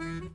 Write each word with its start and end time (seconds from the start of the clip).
Ludo 0.00 0.32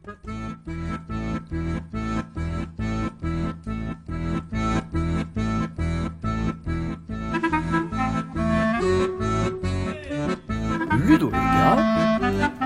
le 11.30 11.32
gars, 11.32 11.78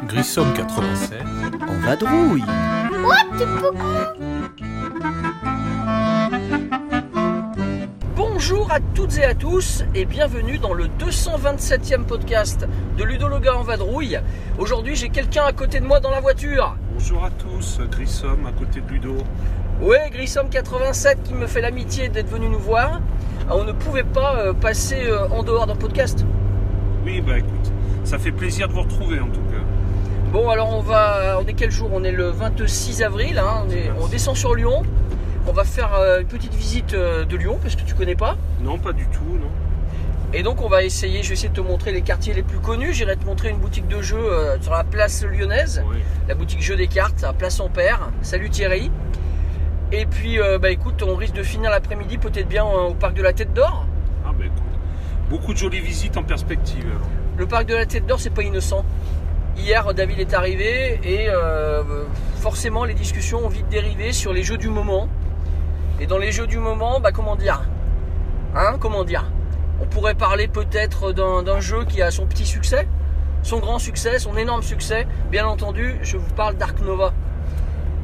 Grissom 0.07 0.51
87. 0.53 1.21
en 1.69 1.73
vadrouille. 1.85 2.43
Bonjour 8.17 8.69
à 8.73 8.81
toutes 8.93 9.17
et 9.17 9.23
à 9.23 9.33
tous 9.33 9.85
et 9.95 10.03
bienvenue 10.03 10.57
dans 10.57 10.73
le 10.73 10.87
227e 10.99 12.03
podcast 12.03 12.67
de 12.97 13.03
Ludo 13.05 13.29
le 13.29 13.39
gars 13.39 13.55
en 13.55 13.63
vadrouille. 13.63 14.19
Aujourd'hui 14.57 14.97
j'ai 14.97 15.07
quelqu'un 15.07 15.45
à 15.45 15.53
côté 15.53 15.79
de 15.79 15.85
moi 15.85 16.01
dans 16.01 16.11
la 16.11 16.19
voiture. 16.19 16.75
Bonjour 17.01 17.23
à 17.23 17.29
tous, 17.29 17.79
Grissom 17.89 18.45
à 18.45 18.51
côté 18.51 18.81
de 18.81 18.89
Ludo. 18.91 19.15
Ouais, 19.81 20.11
Grissom87 20.13 21.21
qui 21.23 21.33
me 21.33 21.47
fait 21.47 21.61
l'amitié 21.61 22.09
d'être 22.09 22.27
venu 22.29 22.49
nous 22.49 22.59
voir. 22.59 22.99
Ah, 23.49 23.55
On 23.55 23.63
ne 23.63 23.71
pouvait 23.71 24.03
pas 24.03 24.35
euh, 24.35 24.51
passer 24.53 25.05
euh, 25.05 25.29
en 25.29 25.41
dehors 25.41 25.65
d'un 25.65 25.77
podcast. 25.77 26.25
Oui, 27.05 27.21
bah 27.21 27.37
écoute, 27.37 27.71
ça 28.03 28.19
fait 28.19 28.33
plaisir 28.33 28.67
de 28.67 28.73
vous 28.73 28.81
retrouver 28.81 29.17
en 29.21 29.29
tout 29.29 29.39
cas. 29.49 29.63
Bon 30.33 30.49
alors 30.49 30.75
on 30.75 30.81
va, 30.81 31.39
on 31.41 31.47
est 31.47 31.53
quel 31.53 31.71
jour? 31.71 31.89
On 31.93 32.03
est 32.03 32.11
le 32.11 32.31
26 32.31 33.01
avril, 33.01 33.39
hein, 33.39 33.63
on, 33.65 33.71
est- 33.71 33.91
on 34.01 34.07
descend 34.07 34.35
sur 34.35 34.53
Lyon. 34.53 34.83
On 35.47 35.53
va 35.53 35.63
faire 35.63 35.93
euh, 35.95 36.19
une 36.19 36.27
petite 36.27 36.53
visite 36.53 36.93
de 36.93 37.37
Lyon 37.37 37.59
parce 37.61 37.77
que 37.77 37.83
tu 37.83 37.95
connais 37.95 38.15
pas. 38.15 38.35
Non, 38.61 38.77
pas 38.77 38.91
du 38.91 39.05
tout, 39.07 39.23
non. 39.23 39.47
Et 40.33 40.43
donc 40.43 40.61
on 40.61 40.69
va 40.69 40.83
essayer, 40.83 41.23
je 41.23 41.29
vais 41.29 41.33
essayer 41.33 41.49
de 41.49 41.55
te 41.55 41.61
montrer 41.61 41.91
les 41.91 42.01
quartiers 42.03 42.33
les 42.33 42.43
plus 42.43 42.59
connus. 42.59 42.93
J'irai 42.93 43.15
te 43.17 43.25
montrer 43.25 43.49
une 43.49 43.57
boutique 43.57 43.87
de 43.87 44.01
jeux 44.01 44.17
euh, 44.31 44.57
sur 44.61 44.71
la 44.73 44.83
place 44.83 45.23
lyonnaise, 45.23 45.83
Ouais. 45.89 45.97
la 46.27 46.35
boutique 46.35 46.61
jeux 46.61 46.75
des 46.75 46.87
cartes 46.87 47.23
à 47.23 47.33
Place 47.33 47.59
Ampère. 47.59 48.11
Salut 48.21 48.49
Thierry. 48.51 48.91
Et 49.91 50.05
puis 50.05 50.39
euh, 50.39 50.59
bah 50.59 50.69
écoute, 50.69 51.01
on 51.01 51.15
risque 51.15 51.33
de 51.33 51.41
finir 51.41 51.71
l'après-midi 51.71 52.19
peut-être 52.19 52.47
bien 52.47 52.63
euh, 52.63 52.89
au 52.89 52.93
parc 52.93 53.15
de 53.15 53.23
la 53.23 53.33
Tête 53.33 53.53
d'Or. 53.53 53.87
Ah 54.23 54.29
bah 54.37 54.45
écoute, 54.45 54.61
beaucoup 55.31 55.51
de 55.53 55.57
jolies 55.57 55.79
visites 55.81 56.15
en 56.15 56.23
perspective 56.23 56.85
alors. 56.85 57.07
Le 57.37 57.47
parc 57.47 57.65
de 57.65 57.73
la 57.75 57.87
Tête 57.87 58.05
d'Or, 58.05 58.19
c'est 58.19 58.29
pas 58.29 58.43
innocent. 58.43 58.85
Hier, 59.57 59.93
David 59.95 60.19
est 60.19 60.33
arrivé 60.35 60.99
et 61.03 61.25
euh, 61.29 61.81
forcément 62.35 62.85
les 62.85 62.93
discussions 62.93 63.43
ont 63.43 63.49
vite 63.49 63.67
dérivé 63.69 64.13
sur 64.13 64.31
les 64.31 64.43
jeux 64.43 64.57
du 64.57 64.69
moment. 64.69 65.09
Et 65.99 66.05
dans 66.05 66.19
les 66.19 66.31
jeux 66.31 66.45
du 66.47 66.59
moment, 66.59 66.99
bah 66.99 67.11
comment 67.11 67.35
dire? 67.35 67.63
Hein? 68.55 68.75
Comment 68.79 69.03
dire? 69.03 69.25
On 69.81 69.85
pourrait 69.85 70.15
parler 70.15 70.47
peut-être 70.47 71.13
d'un 71.13 71.59
jeu 71.59 71.85
qui 71.85 72.01
a 72.01 72.11
son 72.11 72.25
petit 72.25 72.45
succès, 72.45 72.87
son 73.43 73.59
grand 73.59 73.79
succès, 73.79 74.19
son 74.19 74.35
énorme 74.37 74.61
succès. 74.61 75.07
Bien 75.31 75.47
entendu, 75.47 75.97
je 76.01 76.17
vous 76.17 76.33
parle 76.33 76.55
d'Ark 76.57 76.81
Nova. 76.81 77.13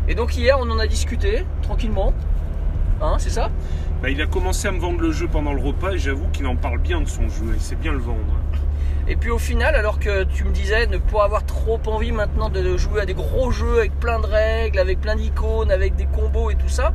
Et 0.08 0.16
donc 0.16 0.38
hier, 0.38 0.58
on 0.60 0.70
en 0.70 0.80
a 0.80 0.88
discuté 0.88 1.46
tranquillement. 1.62 2.14
Hein, 3.02 3.16
c'est 3.18 3.30
ça? 3.30 3.50
Bah, 4.02 4.10
il 4.10 4.22
a 4.22 4.28
commencé 4.28 4.68
à 4.68 4.72
me 4.72 4.80
vendre 4.80 5.02
le 5.02 5.12
jeu 5.12 5.28
pendant 5.28 5.54
le 5.54 5.62
repas 5.62 5.92
et 5.92 5.98
j'avoue 5.98 6.28
qu'il 6.30 6.48
en 6.48 6.56
parle 6.56 6.80
bien 6.80 7.02
de 7.02 7.08
son 7.08 7.28
jeu, 7.28 7.54
il 7.54 7.62
sait 7.62 7.76
bien 7.76 7.92
le 7.92 8.00
vendre. 8.00 8.20
Et 9.08 9.16
puis 9.16 9.30
au 9.30 9.38
final, 9.38 9.76
alors 9.76 10.00
que 10.00 10.24
tu 10.24 10.46
me 10.46 10.52
disais 10.52 10.88
ne 10.88 10.98
pas 10.98 11.26
avoir 11.26 11.46
trop 11.46 11.80
envie 11.86 12.12
maintenant 12.12 12.50
de 12.50 12.76
jouer 12.76 13.02
à 13.02 13.06
des 13.06 13.14
gros 13.14 13.52
jeux 13.52 13.78
avec 13.78 14.00
plein 14.00 14.20
de 14.20 14.26
règles, 14.26 14.80
avec 14.80 15.00
plein 15.00 15.16
d'icônes, 15.16 15.70
avec 15.70 15.96
des 15.96 16.08
combos 16.08 16.50
et 16.50 16.56
tout 16.56 16.70
ça, 16.70 16.92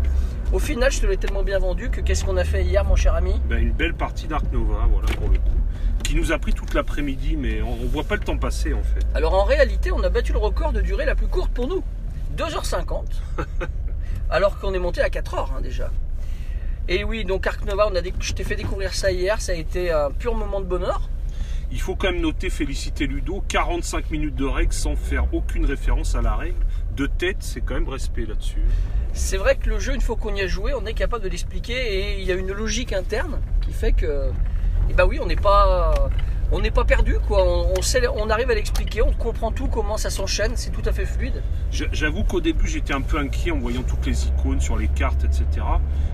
au 0.53 0.59
final 0.59 0.91
je 0.91 1.01
te 1.01 1.07
l'ai 1.07 1.17
tellement 1.17 1.45
bien 1.45 1.61
vendu 1.61 1.89
que 1.89 2.01
qu'est-ce 2.01 2.25
qu'on 2.25 2.37
a 2.37 2.43
fait 2.43 2.65
hier 2.65 2.85
mon 2.85 2.97
cher 2.97 3.15
ami? 3.15 3.41
Bah, 3.49 3.59
une 3.59 3.71
belle 3.71 3.95
partie 3.95 4.27
d'Ark 4.27 4.45
Nova, 4.53 4.89
voilà 4.91 5.07
pour 5.17 5.29
le 5.29 5.39
coup. 5.39 5.51
Qui 6.03 6.17
nous 6.17 6.33
a 6.33 6.39
pris 6.39 6.53
toute 6.53 6.75
l'après-midi, 6.75 7.37
mais 7.37 7.63
on, 7.63 7.75
on 7.75 7.87
voit 7.87 8.03
pas 8.03 8.17
le 8.17 8.23
temps 8.23 8.37
passer 8.37 8.75
en 8.75 8.83
fait. 8.83 9.07
Alors 9.15 9.35
en 9.35 9.45
réalité 9.45 9.93
on 9.93 10.03
a 10.03 10.09
battu 10.09 10.33
le 10.33 10.39
record 10.39 10.73
de 10.73 10.81
durée 10.81 11.05
la 11.05 11.15
plus 11.15 11.29
courte 11.29 11.53
pour 11.53 11.69
nous, 11.69 11.85
2h50, 12.37 13.05
alors 14.31 14.59
qu'on 14.59 14.75
est 14.75 14.81
monté 14.81 15.01
à 15.01 15.11
4h 15.11 15.57
hein, 15.57 15.61
déjà. 15.63 15.93
Et 16.89 17.05
oui, 17.05 17.25
donc 17.25 17.47
Ark 17.47 17.65
Nova, 17.67 17.89
on 17.89 17.95
a 17.95 18.01
je 18.19 18.33
t'ai 18.33 18.43
fait 18.43 18.57
découvrir 18.57 18.95
ça 18.95 19.13
hier, 19.13 19.41
ça 19.41 19.53
a 19.53 19.55
été 19.55 19.93
un 19.93 20.11
pur 20.11 20.35
moment 20.35 20.61
de 20.61 20.67
bonheur. 20.67 21.09
Il 21.73 21.81
faut 21.81 21.95
quand 21.95 22.11
même 22.11 22.21
noter, 22.21 22.51
féliciter 22.51 23.07
Ludo, 23.07 23.45
45 23.47 24.11
minutes 24.11 24.35
de 24.35 24.45
règles 24.45 24.73
sans 24.73 24.97
faire 24.97 25.33
aucune 25.33 25.65
référence 25.65 26.17
à 26.17 26.23
la 26.23 26.35
règle. 26.35 26.59
De 26.97 27.07
tête, 27.07 27.37
c'est 27.41 27.61
quand 27.61 27.75
même 27.75 27.89
respect 27.89 28.27
là-dessus. 28.27 28.63
C'est 29.13 29.37
vrai 29.37 29.55
que 29.57 29.69
le 29.69 29.79
jeu, 29.79 29.95
une 29.95 30.01
fois 30.01 30.17
qu'on 30.17 30.35
y 30.35 30.41
a 30.41 30.49
joué, 30.49 30.75
on 30.75 30.85
est 30.85 30.95
capable 30.95 31.23
de 31.23 31.29
l'expliquer 31.29 31.75
et 31.75 32.21
il 32.21 32.27
y 32.27 32.33
a 32.33 32.35
une 32.35 32.51
logique 32.53 32.93
interne 32.93 33.41
qui 33.61 33.73
fait 33.73 33.93
que, 33.93 34.31
eh 34.89 34.95
ben 34.95 35.07
oui, 35.07 35.21
on 35.23 35.27
n'est 35.27 35.37
pas, 35.37 36.11
on 36.51 36.61
n'est 36.61 36.73
pas 36.73 36.85
perdu 36.85 37.17
quoi. 37.29 37.45
On, 37.45 37.79
on 37.79 37.83
sait, 37.83 38.03
on 38.09 38.29
arrive 38.31 38.51
à 38.51 38.55
l'expliquer, 38.55 39.03
on 39.03 39.13
comprend 39.13 39.53
tout 39.53 39.69
comment 39.69 39.97
ça 39.97 40.11
s'enchaîne, 40.11 40.57
c'est 40.57 40.71
tout 40.71 40.83
à 40.85 40.93
fait 40.93 41.07
fluide. 41.07 41.43
J'avoue 41.71 42.25
qu'au 42.25 42.41
début, 42.41 42.67
j'étais 42.67 42.95
un 42.95 43.01
peu 43.01 43.19
inquiet 43.19 43.53
en 43.53 43.59
voyant 43.59 43.83
toutes 43.83 44.07
les 44.07 44.27
icônes 44.27 44.61
sur 44.61 44.77
les 44.77 44.89
cartes, 44.89 45.25
etc. 45.25 45.45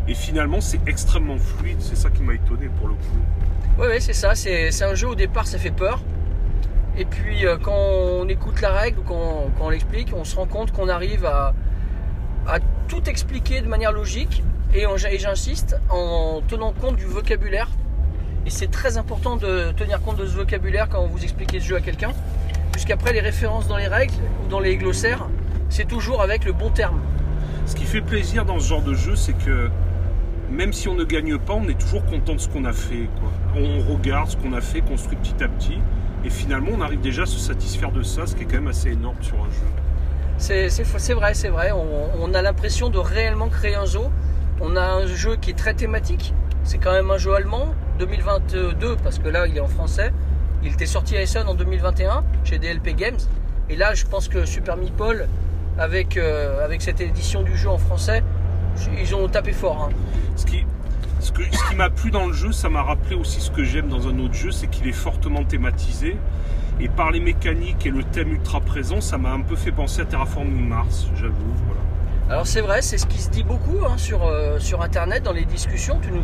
Et 0.06 0.14
finalement, 0.14 0.60
c'est 0.60 0.80
extrêmement 0.86 1.38
fluide. 1.38 1.78
C'est 1.80 1.96
ça 1.96 2.10
qui 2.10 2.22
m'a 2.22 2.34
étonné 2.34 2.68
pour 2.78 2.88
le 2.88 2.94
coup. 2.94 3.22
Ouais, 3.78 3.88
ouais, 3.88 4.00
c'est 4.00 4.14
ça. 4.14 4.34
C'est, 4.34 4.82
un 4.82 4.94
jeu 4.94 5.08
au 5.08 5.14
départ, 5.14 5.46
ça 5.46 5.58
fait 5.58 5.70
peur. 5.70 6.00
Et 6.96 7.04
puis 7.04 7.44
euh, 7.44 7.58
quand 7.60 7.76
on 7.76 8.26
écoute 8.26 8.62
la 8.62 8.72
règle 8.72 9.00
quand, 9.04 9.50
on 9.60 9.68
l'explique, 9.68 10.14
on 10.16 10.24
se 10.24 10.34
rend 10.34 10.46
compte 10.46 10.72
qu'on 10.72 10.88
arrive 10.88 11.26
à, 11.26 11.52
tout 12.88 13.02
expliquer 13.10 13.60
de 13.60 13.68
manière 13.68 13.92
logique. 13.92 14.42
Et, 14.74 14.84
et 14.84 15.18
j'insiste, 15.18 15.76
en 15.90 16.40
tenant 16.48 16.72
compte 16.72 16.96
du 16.96 17.04
vocabulaire. 17.04 17.68
Et 18.46 18.50
c'est 18.50 18.70
très 18.70 18.96
important 18.96 19.36
de 19.36 19.72
tenir 19.72 20.00
compte 20.00 20.16
de 20.16 20.26
ce 20.26 20.34
vocabulaire 20.34 20.88
quand 20.88 21.04
vous 21.06 21.22
expliquez 21.22 21.60
ce 21.60 21.66
jeu 21.66 21.76
à 21.76 21.80
quelqu'un. 21.80 22.12
Puisqu'après, 22.72 23.12
les 23.12 23.20
références 23.20 23.68
dans 23.68 23.76
les 23.76 23.88
règles 23.88 24.14
ou 24.44 24.48
dans 24.48 24.60
les 24.60 24.76
glossaires, 24.76 25.26
c'est 25.68 25.86
toujours 25.86 26.22
avec 26.22 26.44
le 26.44 26.52
bon 26.52 26.70
terme. 26.70 27.00
Ce 27.66 27.74
qui 27.74 27.84
fait 27.84 28.00
plaisir 28.00 28.44
dans 28.44 28.58
ce 28.58 28.68
genre 28.68 28.82
de 28.82 28.94
jeu, 28.94 29.16
c'est 29.16 29.32
que 29.32 29.68
même 30.50 30.72
si 30.72 30.88
on 30.88 30.94
ne 30.94 31.04
gagne 31.04 31.38
pas, 31.38 31.54
on 31.54 31.68
est 31.68 31.78
toujours 31.78 32.04
content 32.04 32.34
de 32.34 32.40
ce 32.40 32.48
qu'on 32.48 32.64
a 32.64 32.72
fait. 32.72 33.08
On 33.56 33.80
regarde 33.92 34.28
ce 34.28 34.36
qu'on 34.36 34.52
a 34.52 34.60
fait, 34.60 34.80
construit 34.80 35.16
petit 35.16 35.42
à 35.42 35.48
petit. 35.48 35.78
Et 36.24 36.30
finalement, 36.30 36.70
on 36.74 36.80
arrive 36.80 37.00
déjà 37.00 37.22
à 37.22 37.26
se 37.26 37.38
satisfaire 37.38 37.92
de 37.92 38.02
ça, 38.02 38.26
ce 38.26 38.34
qui 38.34 38.42
est 38.42 38.46
quand 38.46 38.56
même 38.56 38.68
assez 38.68 38.90
énorme 38.90 39.16
sur 39.20 39.36
un 39.36 39.50
jeu. 39.50 39.66
C'est 40.38 41.14
vrai, 41.14 41.34
c'est 41.34 41.48
vrai. 41.48 41.72
On, 41.72 42.22
on 42.22 42.34
a 42.34 42.42
l'impression 42.42 42.90
de 42.90 42.98
réellement 42.98 43.48
créer 43.48 43.74
un 43.74 43.86
zoo. 43.86 44.10
On 44.60 44.76
a 44.76 44.82
un 44.82 45.06
jeu 45.06 45.36
qui 45.36 45.50
est 45.50 45.58
très 45.58 45.74
thématique. 45.74 46.34
C'est 46.64 46.78
quand 46.78 46.92
même 46.92 47.10
un 47.10 47.18
jeu 47.18 47.32
allemand, 47.34 47.74
2022, 47.98 48.96
parce 49.02 49.18
que 49.18 49.28
là, 49.28 49.46
il 49.46 49.56
est 49.56 49.60
en 49.60 49.68
français. 49.68 50.12
Il 50.62 50.72
était 50.72 50.86
sorti 50.86 51.16
à 51.16 51.22
Essen 51.22 51.46
en 51.46 51.54
2021 51.54 52.24
chez 52.44 52.58
DLP 52.58 52.96
Games. 52.96 53.18
Et 53.70 53.76
là, 53.76 53.94
je 53.94 54.04
pense 54.04 54.28
que 54.28 54.44
Super 54.44 54.76
Meeple, 54.76 55.28
avec, 55.78 56.16
euh, 56.16 56.64
avec 56.64 56.82
cette 56.82 57.00
édition 57.00 57.42
du 57.42 57.56
jeu 57.56 57.68
en 57.68 57.78
français, 57.78 58.22
ils 59.00 59.14
ont 59.14 59.28
tapé 59.28 59.52
fort. 59.52 59.88
hein. 59.90 59.94
Ce 60.36 60.44
qui, 60.46 60.64
ce 61.20 61.32
que- 61.32 61.42
ce 61.50 61.68
qui 61.68 61.74
m'a 61.74 61.90
plu 61.90 62.10
dans 62.10 62.26
le 62.26 62.32
jeu, 62.32 62.52
ça 62.52 62.68
m'a 62.68 62.82
rappelé 62.82 63.16
aussi 63.16 63.40
ce 63.40 63.50
que 63.50 63.64
j'aime 63.64 63.88
dans 63.88 64.08
un 64.08 64.18
autre 64.18 64.34
jeu, 64.34 64.50
c'est 64.50 64.66
qu'il 64.68 64.86
est 64.88 64.92
fortement 64.92 65.44
thématisé. 65.44 66.16
Et 66.78 66.88
par 66.88 67.10
les 67.10 67.20
mécaniques 67.20 67.86
et 67.86 67.90
le 67.90 68.02
thème 68.04 68.32
ultra 68.32 68.60
présent, 68.60 69.00
ça 69.00 69.16
m'a 69.16 69.30
un 69.32 69.40
peu 69.40 69.56
fait 69.56 69.72
penser 69.72 70.02
à 70.02 70.04
Terraforming 70.04 70.68
Mars, 70.68 71.06
j'avoue. 71.16 71.32
Voilà. 71.66 71.80
Alors 72.28 72.46
c'est 72.46 72.60
vrai, 72.60 72.82
c'est 72.82 72.98
ce 72.98 73.06
qui 73.06 73.18
se 73.18 73.30
dit 73.30 73.44
beaucoup 73.44 73.78
hein, 73.88 73.96
sur, 73.96 74.26
euh, 74.26 74.58
sur 74.58 74.82
Internet, 74.82 75.22
dans 75.22 75.32
les 75.32 75.44
discussions. 75.44 75.98
Tu 76.02 76.10
nous, 76.10 76.20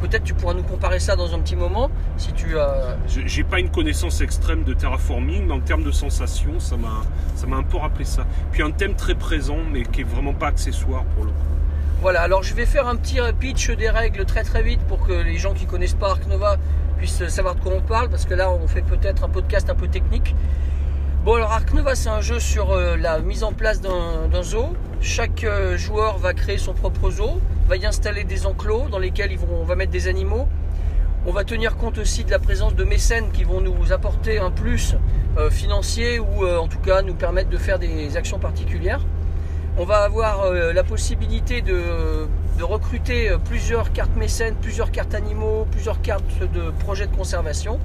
Peut-être 0.00 0.24
tu 0.24 0.34
pourras 0.34 0.54
nous 0.54 0.64
comparer 0.64 0.98
ça 0.98 1.14
dans 1.14 1.32
un 1.32 1.38
petit 1.38 1.54
moment, 1.54 1.88
si 2.16 2.32
tu. 2.32 2.56
Je- 3.06 3.20
J'ai 3.24 3.44
pas 3.44 3.60
une 3.60 3.68
connaissance 3.70 4.20
extrême 4.20 4.64
de 4.64 4.74
terraforming, 4.74 5.46
mais 5.46 5.52
en 5.52 5.60
termes 5.60 5.84
de 5.84 5.92
sensations, 5.92 6.58
ça 6.58 6.76
m'a 6.76 7.02
ça 7.36 7.46
m'a 7.46 7.58
un 7.58 7.62
peu 7.62 7.76
rappelé 7.76 8.04
ça. 8.04 8.26
Puis 8.50 8.64
un 8.64 8.72
thème 8.72 8.94
très 8.96 9.14
présent, 9.14 9.58
mais 9.72 9.84
qui 9.84 10.00
est 10.00 10.04
vraiment 10.04 10.32
pas 10.34 10.48
accessoire 10.48 11.04
pour 11.14 11.24
le 11.26 11.30
coup. 11.30 11.36
Voilà, 12.02 12.22
alors 12.22 12.42
je 12.42 12.52
vais 12.52 12.66
faire 12.66 12.88
un 12.88 12.96
petit 12.96 13.20
pitch 13.38 13.70
des 13.70 13.88
règles 13.88 14.24
très 14.24 14.42
très 14.42 14.64
vite 14.64 14.80
pour 14.88 15.06
que 15.06 15.12
les 15.12 15.38
gens 15.38 15.54
qui 15.54 15.66
connaissent 15.66 15.94
pas 15.94 16.10
Ark 16.10 16.26
Nova 16.26 16.56
puissent 16.98 17.28
savoir 17.28 17.54
de 17.54 17.60
quoi 17.60 17.74
on 17.76 17.80
parle, 17.80 18.08
parce 18.08 18.24
que 18.24 18.34
là 18.34 18.50
on 18.50 18.66
fait 18.66 18.82
peut-être 18.82 19.22
un 19.22 19.28
podcast 19.28 19.70
un 19.70 19.76
peu 19.76 19.86
technique. 19.86 20.34
Bon 21.24 21.34
alors 21.34 21.52
Ark 21.52 21.72
Nova 21.72 21.94
c'est 21.94 22.08
un 22.08 22.20
jeu 22.20 22.40
sur 22.40 22.72
euh, 22.72 22.96
la 22.96 23.20
mise 23.20 23.44
en 23.44 23.52
place 23.52 23.80
d'un 23.80 24.42
zoo. 24.42 24.74
Chaque 25.00 25.44
euh, 25.44 25.76
joueur 25.76 26.18
va 26.18 26.34
créer 26.34 26.58
son 26.58 26.74
propre 26.74 27.08
zoo, 27.08 27.40
va 27.68 27.76
y 27.76 27.86
installer 27.86 28.24
des 28.24 28.46
enclos 28.46 28.88
dans 28.90 28.98
lesquels 28.98 29.38
on 29.48 29.62
va 29.62 29.76
mettre 29.76 29.92
des 29.92 30.08
animaux. 30.08 30.48
On 31.24 31.30
va 31.30 31.44
tenir 31.44 31.76
compte 31.76 31.98
aussi 31.98 32.24
de 32.24 32.32
la 32.32 32.40
présence 32.40 32.74
de 32.74 32.82
mécènes 32.82 33.30
qui 33.30 33.44
vont 33.44 33.60
nous 33.60 33.92
apporter 33.92 34.40
un 34.40 34.50
plus 34.50 34.96
euh, 35.38 35.50
financier 35.50 36.18
ou 36.18 36.44
euh, 36.44 36.58
en 36.58 36.66
tout 36.66 36.80
cas 36.80 37.02
nous 37.02 37.14
permettre 37.14 37.48
de 37.48 37.58
faire 37.58 37.78
des 37.78 38.16
actions 38.16 38.40
particulières. 38.40 39.02
On 39.78 39.86
va 39.86 40.02
avoir 40.02 40.42
euh, 40.42 40.74
la 40.74 40.84
possibilité 40.84 41.62
de, 41.62 42.28
recruter 42.60 43.30
euh, 43.30 43.38
plusieurs 43.38 43.92
cartes 43.92 44.14
mécènes, 44.16 44.54
plusieurs 44.60 44.90
cartes 44.90 45.14
animaux, 45.14 45.66
plusieurs 45.70 46.02
cartes 46.02 46.40
de 46.52 46.70
projets 46.70 47.06
de 47.06 47.16
conservation. 47.16 47.80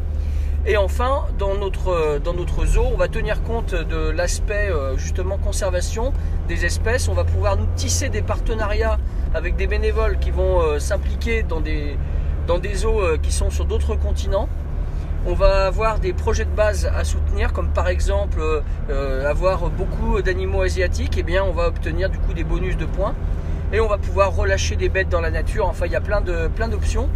Et 0.65 0.75
enfin, 0.75 1.27
dans 1.39 1.55
notre, 1.55 1.87
euh, 1.87 2.65
zoo, 2.65 2.83
on 2.93 2.97
va 2.97 3.07
tenir 3.07 3.41
compte 3.41 3.73
de 3.73 4.09
l'aspect 4.09 4.69
justement 4.97 5.37
conservation 5.37 6.11
des 6.49 6.65
espèces. 6.65 7.07
On 7.07 7.13
va 7.13 7.23
pouvoir 7.23 7.55
nous 7.55 7.67
tisser 7.77 8.09
des 8.09 8.21
partenariats 8.21 8.99
avec 9.33 9.55
des 9.55 9.65
bénévoles 9.65 10.19
qui 10.19 10.31
vont 10.31 10.77
s'impliquer 10.79 11.43
dans 11.43 11.61
des, 11.61 11.97
dans 12.47 12.59
des 12.59 12.75
zoos 12.75 13.17
qui 13.23 13.31
sont 13.31 13.49
sur 13.49 13.63
d'autres 13.63 13.95
continents. 13.95 14.49
On 15.29 15.33
va 15.33 15.65
avoir 15.65 15.99
des 15.99 16.13
projets 16.13 16.45
de 16.45 16.55
base 16.55 16.85
à 16.85 17.03
soutenir, 17.03 17.51
comme 17.51 17.67
par 17.67 17.89
exemple 17.89 18.39
euh, 18.89 19.29
avoir 19.29 19.69
beaucoup 19.69 20.21
d'animaux 20.21 20.61
asiatiques, 20.61 21.17
et 21.17 21.23
bien 21.23 21.43
on 21.43 21.51
va 21.51 21.67
obtenir 21.67 22.09
du 22.09 22.17
coup 22.17 22.33
des 22.33 22.45
bonus 22.45 22.77
de 22.77 22.85
points. 22.85 23.13
Et 23.73 23.81
on 23.81 23.89
va 23.89 23.97
pouvoir 23.97 24.33
relâcher 24.33 24.77
des 24.77 24.87
bêtes 24.87 25.09
dans 25.09 25.19
la 25.19 25.29
nature. 25.29 25.67
Enfin, 25.67 25.85
il 25.85 25.91
y 25.91 25.97
a 25.97 26.01
plein 26.01 26.21
de 26.21 26.47
plein 26.47 26.69
d'options. 26.69 27.09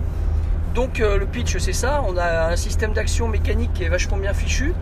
Donc 0.76 1.00
euh, 1.00 1.18
le 1.18 1.26
pitch 1.26 1.58
c'est 1.58 1.72
ça. 1.72 2.04
On 2.06 2.18
a 2.18 2.52
un 2.52 2.58
système 2.58 2.92
d'action 2.92 3.30
mécanique 3.30 3.72
qui 3.74 3.86
est 3.86 3.90
vachement 3.90 4.18
bien 4.18 4.34
fichu. 4.34 4.74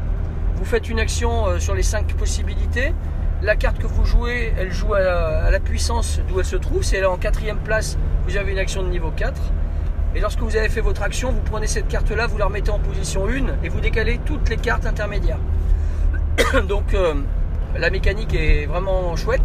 Vous 0.56 0.66
faites 0.66 0.90
une 0.90 1.00
action 1.00 1.50
euh, 1.50 1.60
sur 1.60 1.76
les 1.76 1.84
5 1.84 2.12
possibilités. 2.16 2.96
La 3.44 3.56
carte 3.56 3.78
que 3.78 3.86
vous 3.86 4.06
jouez, 4.06 4.54
elle 4.58 4.72
joue 4.72 4.96
à 4.96 5.02
la, 5.02 5.46
à 5.46 5.52
la 5.52 5.60
puissance 5.60 6.20
d'où 6.28 6.40
elle 6.40 6.46
se 6.46 6.56
trouve. 6.56 6.82
Si 6.82 6.96
elle 6.96 7.04
est 7.04 7.06
en 7.06 7.18
quatrième 7.18 7.60
place, 7.60 7.96
vous 8.26 8.38
avez 8.38 8.54
une 8.54 8.58
action 8.58 8.82
de 8.82 8.90
niveau 8.90 9.12
4. 9.16 9.40
Et 10.16 10.20
lorsque 10.20 10.40
vous 10.40 10.56
avez 10.56 10.70
fait 10.70 10.82
votre 10.82 11.04
action, 11.04 11.32
vous 11.32 11.42
prenez 11.42 11.68
cette 11.68 11.88
carte-là, 11.88 12.26
vous 12.26 12.38
la 12.38 12.46
remettez 12.46 12.72
en 12.72 12.80
position 12.80 13.28
1 13.28 13.64
et 13.64 13.70
vous 13.70 13.80
décalez 13.80 14.20
toutes 14.26 14.50
les 14.50 14.58
cartes 14.58 14.86
intermédiaires. 14.88 15.40
Donc 16.68 16.94
euh, 16.94 17.14
la 17.78 17.92
mécanique 17.92 18.34
est 18.34 18.66
vraiment 18.66 19.16
chouette. 19.16 19.44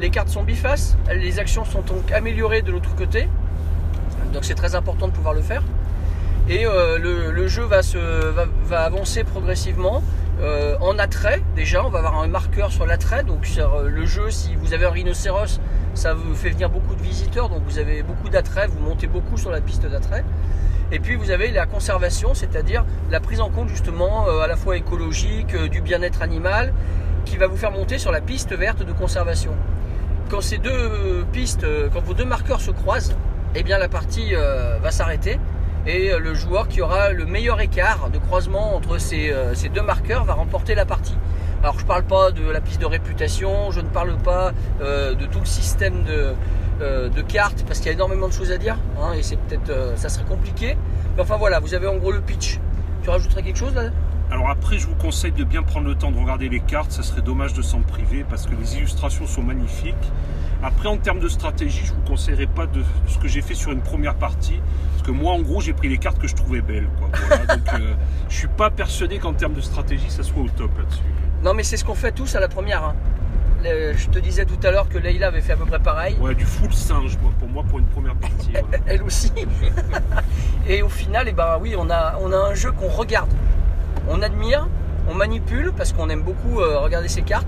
Les 0.00 0.10
cartes 0.10 0.28
sont 0.28 0.42
bifaces, 0.42 0.98
les 1.10 1.38
actions 1.38 1.64
sont 1.64 1.80
donc 1.80 2.12
améliorées 2.12 2.62
de 2.62 2.72
l'autre 2.72 2.94
côté. 2.96 3.28
Donc 4.32 4.44
c'est 4.44 4.54
très 4.54 4.74
important 4.74 5.08
de 5.08 5.12
pouvoir 5.12 5.32
le 5.32 5.40
faire. 5.40 5.62
Et 6.48 6.66
euh, 6.66 6.98
le, 6.98 7.46
jeu 7.46 7.62
va, 7.62 7.82
se, 7.82 7.96
va 7.96 8.84
avancer 8.84 9.24
progressivement. 9.24 10.02
Euh, 10.44 10.76
en 10.80 10.98
attrait 10.98 11.42
déjà, 11.56 11.84
on 11.86 11.88
va 11.88 12.00
avoir 12.00 12.20
un 12.20 12.26
marqueur 12.26 12.70
sur 12.70 12.84
l'attrait. 12.84 13.24
Donc 13.24 13.46
sur 13.46 13.74
euh, 13.74 13.88
le 13.88 14.04
jeu, 14.04 14.30
si 14.30 14.54
vous 14.56 14.74
avez 14.74 14.84
un 14.84 14.90
rhinocéros, 14.90 15.58
ça 15.94 16.12
vous 16.12 16.34
fait 16.34 16.50
venir 16.50 16.68
beaucoup 16.68 16.94
de 16.94 17.02
visiteurs, 17.02 17.48
donc 17.48 17.62
vous 17.66 17.78
avez 17.78 18.02
beaucoup 18.02 18.28
d'attrait, 18.28 18.66
vous 18.66 18.78
montez 18.80 19.06
beaucoup 19.06 19.38
sur 19.38 19.50
la 19.50 19.62
piste 19.62 19.86
d'attrait. 19.86 20.24
Et 20.92 21.00
puis 21.00 21.14
vous 21.14 21.30
avez 21.30 21.50
la 21.50 21.64
conservation, 21.64 22.34
c'est-à-dire 22.34 22.84
la 23.10 23.20
prise 23.20 23.40
en 23.40 23.48
compte 23.48 23.70
justement 23.70 24.28
euh, 24.28 24.40
à 24.40 24.46
la 24.46 24.56
fois 24.56 24.76
écologique, 24.76 25.56
du 25.56 25.80
bien-être 25.80 26.20
animal, 26.20 26.74
qui 27.24 27.38
va 27.38 27.46
vous 27.46 27.56
faire 27.56 27.70
monter 27.70 27.96
sur 27.96 28.12
la 28.12 28.20
piste 28.20 28.54
verte 28.54 28.84
de 28.84 28.92
conservation. 28.92 29.52
Quand 30.28 30.42
ces 30.42 30.58
deux 30.58 31.24
pistes, 31.32 31.66
quand 31.92 32.00
vos 32.00 32.12
deux 32.14 32.24
marqueurs 32.24 32.60
se 32.60 32.70
croisent, 32.70 33.16
eh 33.54 33.62
bien 33.62 33.78
la 33.78 33.88
partie 33.88 34.34
va 34.34 34.90
s'arrêter 34.90 35.38
et 35.86 36.12
euh, 36.12 36.18
le 36.18 36.34
joueur 36.34 36.68
qui 36.68 36.80
aura 36.80 37.12
le 37.12 37.26
meilleur 37.26 37.60
écart 37.60 38.10
de 38.10 38.18
croisement 38.18 38.74
entre 38.74 38.98
ces, 38.98 39.30
euh, 39.30 39.54
deux 39.74 39.82
marqueurs 39.82 40.24
va 40.24 40.34
remporter 40.34 40.74
la 40.74 40.86
partie. 40.86 41.16
Alors 41.62 41.78
je 41.78 41.82
ne 41.82 41.88
parle 41.88 42.04
pas 42.04 42.30
de 42.30 42.42
la 42.50 42.60
piste 42.60 42.80
de 42.80 42.86
réputation, 42.86 43.70
je 43.70 43.80
ne 43.80 43.88
parle 43.88 44.16
pas 44.16 44.52
euh, 44.80 45.14
de 45.14 45.26
tout 45.26 45.40
le 45.40 45.46
système 45.46 46.04
de, 46.04 46.34
cartes 47.28 47.64
parce 47.66 47.78
qu'il 47.78 47.86
y 47.86 47.90
a 47.90 47.92
énormément 47.92 48.28
de 48.28 48.32
choses 48.32 48.52
à 48.52 48.58
dire 48.58 48.76
hein, 49.00 49.12
et 49.14 49.22
c'est 49.22 49.36
peut-être 49.36 49.96
ça 49.96 50.08
serait 50.08 50.24
compliqué. 50.24 50.76
Mais 51.16 51.22
enfin 51.22 51.36
voilà, 51.36 51.60
vous 51.60 51.74
avez 51.74 51.86
en 51.86 51.96
gros 51.96 52.12
le 52.12 52.20
pitch. 52.20 52.58
Tu 53.02 53.10
rajouterais 53.10 53.42
quelque 53.42 53.58
chose 53.58 53.74
là? 53.74 53.90
Alors 54.34 54.50
après, 54.50 54.78
je 54.78 54.88
vous 54.88 54.96
conseille 54.96 55.30
de 55.30 55.44
bien 55.44 55.62
prendre 55.62 55.86
le 55.86 55.94
temps 55.94 56.10
de 56.10 56.18
regarder 56.18 56.48
les 56.48 56.58
cartes. 56.58 56.90
Ça 56.90 57.04
serait 57.04 57.22
dommage 57.22 57.52
de 57.54 57.62
s'en 57.62 57.78
priver 57.82 58.24
parce 58.28 58.46
que 58.46 58.54
les 58.56 58.76
illustrations 58.76 59.28
sont 59.28 59.42
magnifiques. 59.44 59.94
Après, 60.60 60.88
en 60.88 60.96
termes 60.96 61.20
de 61.20 61.28
stratégie, 61.28 61.82
je 61.84 61.92
vous 61.92 62.00
conseillerais 62.00 62.48
pas 62.48 62.66
de 62.66 62.82
ce 63.06 63.18
que 63.18 63.28
j'ai 63.28 63.42
fait 63.42 63.54
sur 63.54 63.70
une 63.70 63.80
première 63.80 64.16
partie. 64.16 64.60
Parce 64.90 65.06
que 65.06 65.12
moi, 65.12 65.34
en 65.34 65.40
gros, 65.40 65.60
j'ai 65.60 65.72
pris 65.72 65.88
les 65.88 65.98
cartes 65.98 66.18
que 66.18 66.26
je 66.26 66.34
trouvais 66.34 66.62
belles. 66.62 66.88
Quoi. 66.98 67.10
Voilà, 67.28 67.46
donc, 67.56 67.74
euh, 67.74 67.94
je 68.28 68.34
suis 68.36 68.48
pas 68.48 68.70
persuadé 68.70 69.20
qu'en 69.20 69.34
termes 69.34 69.54
de 69.54 69.60
stratégie, 69.60 70.10
ça 70.10 70.24
soit 70.24 70.42
au 70.42 70.48
top 70.48 70.76
là-dessus. 70.78 71.02
Non 71.44 71.54
mais 71.54 71.62
c'est 71.62 71.76
ce 71.76 71.84
qu'on 71.84 71.94
fait 71.94 72.10
tous 72.10 72.34
à 72.34 72.40
la 72.40 72.48
première. 72.48 72.82
hein. 72.82 72.94
Le- 73.62 73.92
je 73.96 74.08
te 74.08 74.18
disais 74.18 74.46
tout 74.46 74.58
à 74.66 74.70
l'heure 74.72 74.88
que 74.88 74.98
Leïla 74.98 75.28
avait 75.28 75.42
fait 75.42 75.52
à 75.52 75.56
peu 75.56 75.64
près 75.66 75.78
pareil. 75.78 76.16
Ouais, 76.20 76.34
du 76.34 76.44
full 76.44 76.72
singe, 76.74 77.16
moi, 77.22 77.30
pour 77.38 77.48
moi, 77.48 77.62
pour 77.68 77.78
une 77.78 77.86
première 77.86 78.16
partie. 78.16 78.50
Elle 78.86 79.02
aussi. 79.04 79.30
Et 80.68 80.82
au 80.82 80.88
final, 80.88 81.26
eh 81.28 81.32
ben 81.32 81.56
oui, 81.60 81.76
on 81.78 81.88
a, 81.88 82.18
on 82.20 82.32
a 82.32 82.36
un 82.36 82.54
jeu 82.54 82.72
qu'on 82.72 82.88
regarde. 82.88 83.30
On 84.08 84.22
admire, 84.22 84.68
on 85.08 85.14
manipule 85.14 85.72
parce 85.76 85.92
qu'on 85.92 86.08
aime 86.08 86.22
beaucoup 86.22 86.60
euh, 86.60 86.78
regarder 86.80 87.08
ces 87.08 87.22
cartes. 87.22 87.46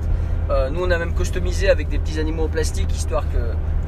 Euh, 0.51 0.71
nous, 0.71 0.83
on 0.85 0.91
a 0.91 0.99
même 0.99 1.13
customisé 1.15 1.69
avec 1.69 1.89
des 1.89 1.99
petits 1.99 2.21
animaux 2.21 2.45
en 2.45 2.49
plastique 2.49 2.95
histoire 2.95 3.25
que 3.31 3.39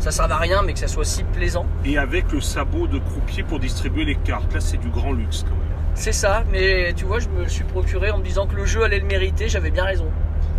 ça 0.01 0.11
serve 0.11 0.33
à 0.33 0.37
rien 0.39 0.63
mais 0.63 0.73
que 0.73 0.79
ça 0.81 0.89
soit 0.89 1.05
si 1.05 1.23
plaisant. 1.25 1.67
Et 1.85 1.99
avec 1.99 2.33
le 2.33 2.41
sabot 2.41 2.87
de 2.87 2.99
croupier 2.99 3.43
pour 3.45 3.59
distribuer 3.61 4.05
les 4.05 4.17
cartes. 4.17 4.53
Là, 4.53 4.61
c'est 4.61 4.77
du 4.79 4.89
grand 4.89 5.13
luxe 5.13 5.43
quand 5.45 5.55
même. 5.55 5.65
C'est 5.95 6.13
ça, 6.13 6.45
mais 6.53 6.93
tu 6.95 7.05
vois, 7.05 7.19
je 7.21 7.29
me 7.29 7.49
suis 7.49 7.65
procuré 7.65 8.11
en 8.11 8.19
me 8.19 8.23
disant 8.25 8.47
que 8.47 8.55
le 8.55 8.65
jeu 8.65 8.83
allait 8.85 9.01
le 9.01 9.07
mériter, 9.07 9.49
j'avais 9.49 9.71
bien 9.71 9.85
raison. 9.85 10.07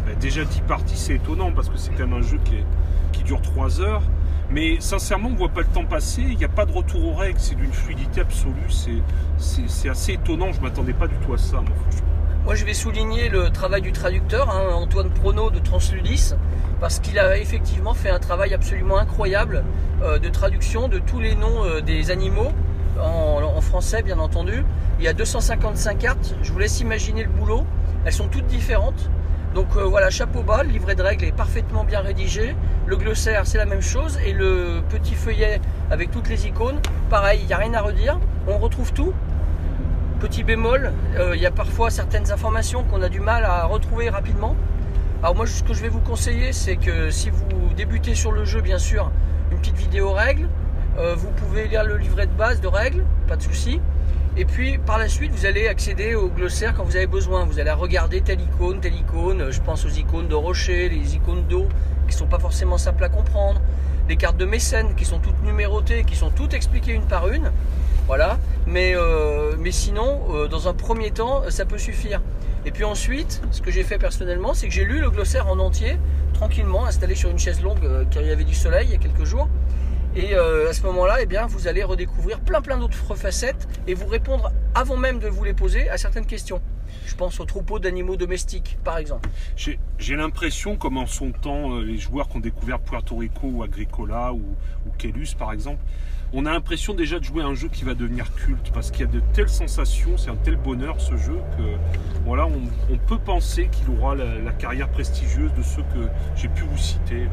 Bah, 0.06 0.12
déjà 0.20 0.44
10 0.44 0.62
parties, 0.62 0.98
c'est 0.98 1.16
étonnant 1.16 1.52
parce 1.52 1.70
que 1.70 1.78
c'est 1.78 1.92
quand 1.92 2.08
même 2.08 2.14
un 2.14 2.22
jeu 2.22 2.40
qui, 2.44 2.56
est- 2.56 2.66
qui 3.14 3.24
dure 3.24 3.42
3 3.42 3.80
heures. 3.82 4.02
Mais 4.52 4.78
sincèrement, 4.80 5.30
on 5.32 5.36
voit 5.36 5.50
pas 5.50 5.62
le 5.62 5.68
temps 5.68 5.86
passer. 5.86 6.24
Il 6.24 6.38
n'y 6.38 6.44
a 6.46 6.50
pas 6.50 6.66
de 6.66 6.72
retour 6.72 7.06
aux 7.06 7.14
règles. 7.16 7.40
C'est 7.40 7.56
d'une 7.56 7.72
fluidité 7.72 8.22
absolue. 8.22 8.54
C'est- 8.70 9.90
assez 9.90 10.14
étonnant. 10.14 10.52
Je 10.52 10.62
m'attendais 10.62 10.94
pas 10.94 11.08
du 11.08 11.16
tout 11.18 11.34
à 11.34 11.38
ça, 11.38 11.58
moi, 11.58 11.72
franchement. 11.90 12.08
Moi, 12.46 12.56
je 12.56 12.66
vais 12.66 12.74
souligner 12.74 13.30
le 13.30 13.50
travail 13.52 13.82
du 13.82 13.92
traducteur, 13.92 14.50
hein, 14.50 14.74
Antoine 14.74 15.10
Prono 15.12 15.52
de 15.52 15.60
Transludis, 15.60 16.34
parce 16.80 17.00
qu'il 17.00 17.20
a 17.20 17.38
effectivement 17.38 17.94
fait 17.94 18.10
un 18.10 18.18
travail 18.20 18.54
absolument 18.54 18.98
incroyable 18.98 19.64
euh, 20.02 20.18
de 20.18 20.30
traduction 20.30 20.88
de 20.88 21.00
tous 21.00 21.20
les 21.20 21.36
noms 21.36 21.64
euh, 21.66 21.82
des 21.82 22.10
animaux, 22.12 22.52
en, 23.00 23.42
en 23.44 23.62
français 23.62 24.02
bien 24.02 24.18
entendu. 24.20 24.64
Il 25.00 25.06
y 25.06 25.08
a 25.08 25.14
255 25.14 25.98
cartes, 26.00 26.36
je 26.42 26.52
vous 26.52 26.60
laisse 26.60 26.80
imaginer 26.80 27.24
le 27.24 27.30
boulot, 27.30 27.66
elles 28.06 28.14
sont 28.14 28.28
toutes 28.30 28.48
différentes. 28.48 29.10
Donc 29.56 29.68
euh, 29.76 29.84
voilà, 29.84 30.10
chapeau 30.10 30.44
bas, 30.44 30.64
le 30.64 30.70
livret 30.70 30.96
de 30.96 31.02
règles 31.02 31.26
est 31.26 31.32
parfaitement 31.32 31.84
bien 31.84 32.02
rédigé. 32.02 32.56
Le 32.86 32.98
glossaire, 32.98 33.48
c'est 33.48 33.58
la 33.58 33.66
même 33.66 33.82
chose. 33.82 34.20
Et 34.26 34.34
le 34.34 34.82
petit 34.90 35.16
feuillet 35.16 35.60
avec 35.90 36.12
toutes 36.12 36.30
les 36.30 36.48
icônes, 36.48 36.80
pareil, 37.10 37.40
il 37.42 37.48
n'y 37.48 37.54
a 37.54 37.58
rien 37.58 37.74
à 37.74 37.82
redire. 37.82 38.20
On 38.48 38.58
retrouve 38.58 38.94
tout. 38.94 39.14
Petit 40.20 40.44
bémol, 40.44 40.92
euh, 41.18 41.36
il 41.36 41.42
y 41.42 41.46
a 41.46 41.52
parfois 41.52 41.90
certaines 41.90 42.32
informations 42.32 42.84
qu'on 42.84 43.02
a 43.02 43.10
du 43.10 43.22
mal 43.22 43.46
à 43.46 43.64
retrouver 43.66 44.10
rapidement. 44.10 44.56
Alors 45.24 45.36
moi, 45.36 45.48
ce 45.48 45.64
que 45.64 45.74
je 45.74 45.82
vais 45.82 45.90
vous 45.90 46.02
conseiller, 46.02 46.54
c'est 46.54 46.76
que 46.76 47.10
si 47.10 47.30
vous 47.30 47.46
débutez 47.76 48.16
sur 48.16 48.32
le 48.32 48.46
jeu, 48.46 48.62
bien 48.62 48.78
sûr, 48.78 49.12
une 49.52 49.58
petite 49.58 49.78
vidéo 49.78 50.12
règles. 50.12 50.48
Euh, 50.98 51.16
vous 51.16 51.30
pouvez 51.32 51.68
lire 51.68 51.84
le 51.84 51.98
livret 51.98 52.28
de 52.28 52.34
base 52.34 52.60
de 52.62 52.68
règles, 52.68 53.06
pas 53.28 53.38
de 53.38 53.42
souci. 53.42 53.80
Et 54.38 54.46
puis 54.46 54.78
par 54.78 54.98
la 54.98 55.08
suite, 55.08 55.32
vous 55.32 55.46
allez 55.46 55.68
accéder 55.68 56.16
au 56.16 56.30
glossaire 56.30 56.74
quand 56.74 56.84
vous 56.84 56.96
avez 56.96 57.08
besoin. 57.08 57.46
Vous 57.46 57.60
allez 57.60 57.72
regarder 57.72 58.22
telle 58.22 58.42
icône, 58.42 58.80
telle 58.80 58.96
icône. 58.96 59.52
Je 59.52 59.62
pense 59.62 59.86
aux 59.86 59.90
icônes 59.90 60.28
de 60.28 60.36
rocher, 60.36 60.90
les 60.90 61.16
icônes 61.16 61.46
d'eau, 61.48 61.68
qui 62.08 62.16
sont 62.16 62.28
pas 62.28 62.40
forcément 62.40 62.78
simples 62.78 63.04
à 63.04 63.10
comprendre. 63.10 63.62
Les 64.08 64.18
cartes 64.18 64.38
de 64.38 64.46
mécène 64.46 64.96
qui 64.96 65.06
sont 65.06 65.20
toutes 65.20 65.44
numérotées, 65.44 66.04
qui 66.04 66.16
sont 66.16 66.32
toutes 66.32 66.54
expliquées 66.54 66.94
une 66.94 67.04
par 67.04 67.28
une. 67.30 67.52
Voilà. 68.08 68.40
Mais, 68.66 68.94
euh, 68.96 69.56
mais 69.60 69.72
sinon, 69.72 70.22
euh, 70.32 70.48
dans 70.48 70.68
un 70.68 70.74
premier 70.74 71.12
temps, 71.12 71.44
ça 71.50 71.66
peut 71.66 71.78
suffire. 71.78 72.22
Et 72.66 72.72
puis 72.72 72.84
ensuite, 72.84 73.42
ce 73.52 73.62
que 73.62 73.72
j'ai 73.72 73.84
fait 73.84 73.98
personnellement, 73.98 74.54
c'est 74.54 74.68
que 74.68 74.74
j'ai 74.74 74.84
lu 74.84 75.00
le 75.00 75.10
glossaire 75.10 75.48
en 75.48 75.60
entier, 75.60 75.98
tranquillement, 76.34 76.86
installé 76.86 77.16
sur 77.16 77.30
une 77.30 77.40
chaise 77.40 77.62
longue, 77.62 77.84
euh, 77.84 78.04
car 78.10 78.24
il 78.24 78.30
y 78.30 78.32
avait 78.32 78.44
du 78.44 78.56
soleil 78.56 78.88
il 78.88 78.92
y 78.92 78.96
a 78.96 78.98
quelques 78.98 79.26
jours. 79.26 79.48
Et 80.16 80.34
euh, 80.34 80.70
à 80.70 80.74
ce 80.74 80.82
moment-là, 80.84 81.18
eh 81.22 81.26
bien, 81.26 81.46
vous 81.46 81.68
allez 81.68 81.84
redécouvrir 81.84 82.40
plein 82.40 82.62
plein 82.62 82.78
d'autres 82.78 83.16
facettes 83.16 83.68
et 83.88 83.94
vous 83.94 84.08
répondre 84.08 84.52
avant 84.74 84.98
même 84.98 85.20
de 85.20 85.28
vous 85.28 85.44
les 85.44 85.54
poser 85.54 85.90
à 85.90 85.98
certaines 85.98 86.26
questions. 86.26 86.62
Je 87.06 87.16
pense 87.16 87.40
aux 87.40 87.46
troupeaux 87.46 87.78
d'animaux 87.78 88.16
domestiques, 88.16 88.80
par 88.84 88.98
exemple. 88.98 89.30
J'ai 89.56 90.16
l'impression, 90.16 90.76
comme 90.76 90.98
en 90.98 91.06
son 91.06 91.32
temps, 91.32 91.76
euh, 91.76 91.82
les 91.84 91.98
joueurs 91.98 92.28
qui 92.28 92.38
ont 92.38 92.40
découvert 92.40 92.80
Puerto 92.80 93.18
Rico 93.18 93.48
ou 93.48 93.62
Agricola 93.62 94.34
ou, 94.34 94.42
ou 94.88 94.92
Kelus, 94.98 95.36
par 95.38 95.52
exemple, 95.52 95.82
on 96.34 96.46
a 96.46 96.52
l'impression 96.52 96.94
déjà 96.94 97.20
de 97.20 97.24
jouer 97.24 97.44
à 97.44 97.48
un 97.48 97.56
jeu 97.56 97.70
qui 97.70 97.84
va 97.84 97.94
devenir 97.94 98.34
culte 98.36 98.72
parce 98.74 98.92
qu'il 98.92 99.02
y 99.02 99.10
a 99.10 99.12
de 99.12 99.22
telles 99.34 99.50
sensations, 99.50 100.18
c'est 100.18 100.30
un 100.30 100.36
tel 100.36 100.56
bonheur 100.58 101.02
ce 101.02 101.18
jeu 101.18 101.38
que 101.58 101.64
voilà, 102.24 102.48
on, 102.48 102.98
peut 103.08 103.18
penser 103.18 103.70
qu'il 103.72 103.90
aura 103.96 104.14
la 104.14 104.52
carrière 104.52 104.90
prestigieuse 104.90 105.52
de 105.58 105.64
ceux 105.64 105.82
que 105.82 106.08
j'ai 106.36 106.48
pu 106.50 106.62
vous 106.64 106.78
citer. 106.78 107.28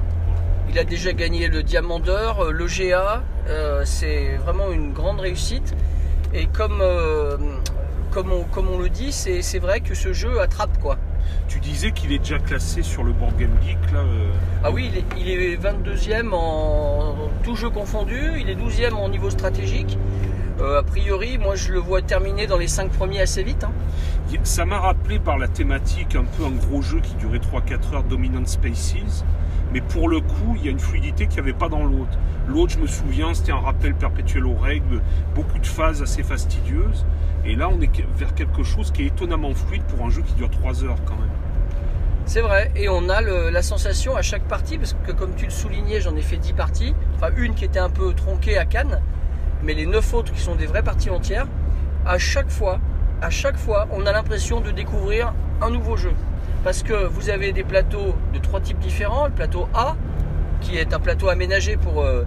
Il 0.76 0.80
a 0.80 0.85
déjà 0.85 1.14
gagné 1.14 1.49
le 1.49 1.62
Diamant 1.62 2.00
d'Or, 2.00 2.38
euh, 2.42 2.50
le 2.50 2.66
GA. 2.66 3.23
euh, 3.49 3.80
c'est 3.87 4.37
vraiment 4.37 4.71
une 4.71 4.92
grande 4.92 5.21
réussite. 5.21 5.75
Et 6.35 6.49
comme, 6.49 6.80
euh, 6.83 7.38
comme, 8.11 8.30
on, 8.30 8.42
comme 8.45 8.68
on 8.68 8.78
le 8.78 8.90
dit, 8.90 9.11
c'est 9.11 9.59
vrai 9.59 9.80
que 9.80 9.95
ce 9.95 10.12
jeu 10.12 10.38
attrape 10.38 10.78
quoi. 10.83 10.99
Tu 11.49 11.61
disais 11.61 11.92
qu'il 11.92 12.12
est 12.12 12.18
déjà 12.18 12.38
classé 12.38 12.83
sur 12.83 13.04
le 13.04 13.12
Board 13.12 13.38
Game 13.38 13.56
Geek 13.66 13.78
là. 13.90 14.00
euh, 14.00 14.28
Ah 14.64 14.71
oui, 14.71 14.90
il 14.92 14.99
est, 14.99 15.04
il 15.18 15.30
est 15.30 15.56
22e 15.56 16.35
en 16.35 17.14
tout 17.42 17.56
jeu 17.56 17.71
confondu, 17.71 18.21
il 18.38 18.50
est 18.50 18.54
12e 18.54 18.92
en 18.97 19.09
niveau 19.09 19.30
stratégique. 19.30 19.97
Euh, 20.61 20.80
a 20.80 20.83
priori, 20.83 21.38
moi 21.38 21.54
je 21.54 21.73
le 21.73 21.78
vois 21.78 22.02
terminer 22.02 22.47
dans 22.47 22.59
les 22.59 22.68
5 22.68 22.90
premiers 22.90 23.23
assez 23.23 23.42
vite. 23.42 23.64
hein. 23.64 23.73
Ça 24.42 24.66
m'a 24.66 24.78
rappelé 24.78 25.21
par 25.21 25.38
la 25.38 25.49
thématique 25.49 26.16
un 26.16 26.25
peu 26.25 26.45
un 26.45 26.50
gros 26.50 26.83
jeu 26.83 27.00
qui 27.00 27.14
durait 27.14 27.38
3-4 27.38 27.95
heures, 27.95 28.02
Dominant 28.02 28.45
Spaces. 28.45 29.25
Mais 29.76 29.83
pour 29.83 30.09
le 30.09 30.23
coup, 30.23 30.56
il 30.56 30.64
y 30.64 30.68
a 30.68 30.71
une 30.71 30.78
fluidité 30.78 31.26
qu'il 31.26 31.35
n'y 31.35 31.50
avait 31.50 31.59
pas 31.59 31.68
dans 31.68 31.85
l'autre. 31.85 32.18
L'autre, 32.49 32.73
je 32.73 32.78
me 32.78 32.87
souviens, 32.87 33.35
c'était 33.35 33.52
un 33.52 33.61
rappel 33.61 33.95
perpétuel 33.95 34.47
aux 34.47 34.56
règles, 34.56 35.02
beaucoup 35.35 35.59
de 35.59 35.66
phases 35.66 36.00
assez 36.00 36.23
fastidieuses. 36.23 37.04
Et 37.45 37.56
là, 37.56 37.68
on 37.68 37.78
est 37.83 37.90
vers 38.16 38.33
quelque 38.35 38.62
chose 38.62 38.90
qui 38.90 39.02
est 39.02 39.09
étonnamment 39.09 39.52
fluide 39.52 39.83
pour 39.83 40.06
un 40.06 40.09
jeu 40.09 40.23
qui 40.23 40.33
dure 40.33 40.49
3 40.49 40.83
heures 40.85 40.97
quand 41.04 41.16
même. 41.16 41.28
C'est 42.25 42.40
vrai, 42.40 42.73
et 42.75 42.88
on 42.88 43.11
a 43.11 43.21
la 43.21 43.61
sensation 43.61 44.16
à 44.16 44.23
chaque 44.23 44.45
partie, 44.45 44.78
parce 44.78 44.97
que 45.04 45.12
comme 45.12 45.35
tu 45.35 45.45
le 45.45 45.50
soulignais, 45.50 46.00
j'en 46.00 46.16
ai 46.16 46.23
fait 46.23 46.38
10 46.38 46.54
parties, 46.54 46.95
enfin 47.16 47.28
une 47.37 47.52
qui 47.52 47.66
était 47.66 47.78
un 47.78 47.90
peu 47.90 48.14
tronquée 48.14 48.56
à 48.56 48.64
Cannes, 48.64 49.02
mais 49.62 49.75
les 49.75 49.85
9 49.85 50.14
autres 50.14 50.33
qui 50.33 50.40
sont 50.40 50.54
des 50.54 50.64
vraies 50.64 50.85
parties 50.85 51.11
entières, 51.11 51.49
à 52.06 52.16
chaque 52.16 52.49
fois, 52.49 52.80
à 53.21 53.28
chaque 53.28 53.59
fois, 53.59 53.88
on 53.92 54.06
a 54.06 54.12
l'impression 54.12 54.62
de 54.62 54.71
découvrir 54.71 55.35
un 55.61 55.68
nouveau 55.68 55.99
jeu. 55.99 56.12
Parce 56.66 56.82
que 56.82 57.06
vous 57.06 57.30
avez 57.30 57.52
des 57.52 57.62
plateaux 57.62 58.16
de 58.35 58.40
trois 58.40 58.58
types 58.58 58.80
différents. 58.80 59.26
Le 59.26 59.32
plateau 59.32 59.68
A, 59.73 59.94
qui 60.61 60.76
est 60.76 60.92
un 60.92 60.99
plateau 60.99 61.28
aménagé 61.28 61.76
pour, 61.76 62.02
euh, 62.02 62.25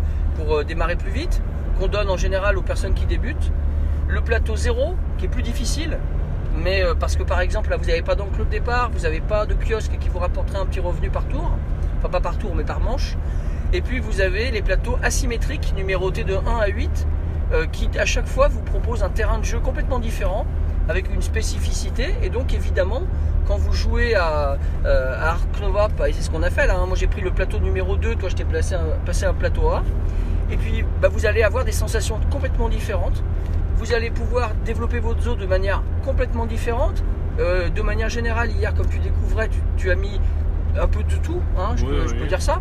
euh, 0.49 0.63
démarrer 0.63 0.95
plus 0.95 1.11
vite, 1.11 1.41
qu'on 1.77 1.89
donne 1.89 2.09
en 2.09 2.15
général 2.15 2.57
aux 2.57 2.61
personnes 2.61 2.93
qui 2.93 3.05
débutent. 3.05 3.51
Le 4.07 4.21
plateau 4.21 4.55
0, 4.55 4.95
qui 5.17 5.25
est 5.25 5.27
plus 5.27 5.43
difficile, 5.43 5.99
mais 6.55 6.81
euh, 6.85 6.93
parce 6.95 7.17
que 7.17 7.23
par 7.23 7.41
exemple, 7.41 7.69
là, 7.69 7.75
vous 7.75 7.83
n'avez 7.83 8.01
pas 8.01 8.15
d'enclos 8.15 8.45
de 8.45 8.49
départ, 8.49 8.89
vous 8.91 9.01
n'avez 9.01 9.19
pas 9.19 9.45
de 9.45 9.55
kiosque 9.55 9.97
qui 9.99 10.07
vous 10.07 10.19
rapporterait 10.19 10.59
un 10.59 10.65
petit 10.65 10.79
revenu 10.79 11.09
par 11.09 11.25
tour. 11.25 11.57
Enfin, 11.97 12.07
pas 12.07 12.21
par 12.21 12.37
tour, 12.37 12.55
mais 12.55 12.63
par 12.63 12.79
manche. 12.79 13.17
Et 13.73 13.81
puis, 13.81 13.99
vous 13.99 14.21
avez 14.21 14.51
les 14.51 14.61
plateaux 14.61 14.97
asymétriques, 15.03 15.73
numérotés 15.75 16.23
de 16.23 16.35
1 16.35 16.59
à 16.61 16.67
8, 16.67 17.07
euh, 17.51 17.65
qui 17.65 17.89
à 17.99 18.05
chaque 18.05 18.27
fois 18.27 18.47
vous 18.47 18.61
proposent 18.61 19.03
un 19.03 19.09
terrain 19.09 19.39
de 19.39 19.43
jeu 19.43 19.59
complètement 19.59 19.99
différent, 19.99 20.45
avec 20.89 21.13
une 21.13 21.21
spécificité. 21.21 22.15
Et 22.23 22.29
donc, 22.29 22.53
évidemment, 22.53 23.03
quand 23.47 23.57
vous 23.57 23.71
jouez 23.71 24.15
à, 24.15 24.57
euh, 24.85 25.15
à 25.17 25.29
Ark 25.29 25.47
Nova, 25.61 25.87
et 26.07 26.13
c'est 26.13 26.21
ce 26.23 26.29
qu'on 26.29 26.43
a 26.43 26.49
fait 26.49 26.67
là, 26.67 26.77
hein. 26.77 26.85
moi 26.85 26.97
j'ai 26.97 27.07
pris 27.07 27.21
le 27.21 27.31
plateau 27.31 27.59
numéro 27.59 27.95
2, 27.95 28.15
toi 28.15 28.29
je 28.29 28.35
t'ai 28.35 28.43
placé 28.43 28.75
un, 28.75 28.83
passé 29.05 29.25
un 29.25 29.33
plateau 29.33 29.69
A, 29.69 29.83
et 30.51 30.57
puis 30.57 30.83
bah, 31.01 31.07
vous 31.09 31.25
allez 31.25 31.41
avoir 31.43 31.63
des 31.65 31.71
sensations 31.71 32.19
complètement 32.31 32.69
différentes. 32.69 33.23
Vous 33.77 33.93
allez 33.93 34.09
pouvoir 34.11 34.51
développer 34.65 34.99
votre 34.99 35.21
zoo 35.21 35.35
de 35.35 35.45
manière 35.45 35.81
complètement 36.03 36.45
différente. 36.45 37.03
Euh, 37.39 37.69
de 37.69 37.81
manière 37.81 38.09
générale, 38.09 38.51
hier, 38.51 38.73
comme 38.73 38.87
tu 38.89 38.99
découvrais, 38.99 39.47
tu, 39.47 39.59
tu 39.77 39.89
as 39.91 39.95
mis 39.95 40.19
un 40.79 40.87
peu 40.87 41.01
de 41.03 41.15
tout, 41.23 41.41
hein, 41.57 41.71
je, 41.77 41.85
Oui, 41.85 41.91
peux, 41.91 42.01
oui. 42.01 42.07
je 42.09 42.15
peux 42.15 42.27
dire 42.27 42.41
ça. 42.41 42.59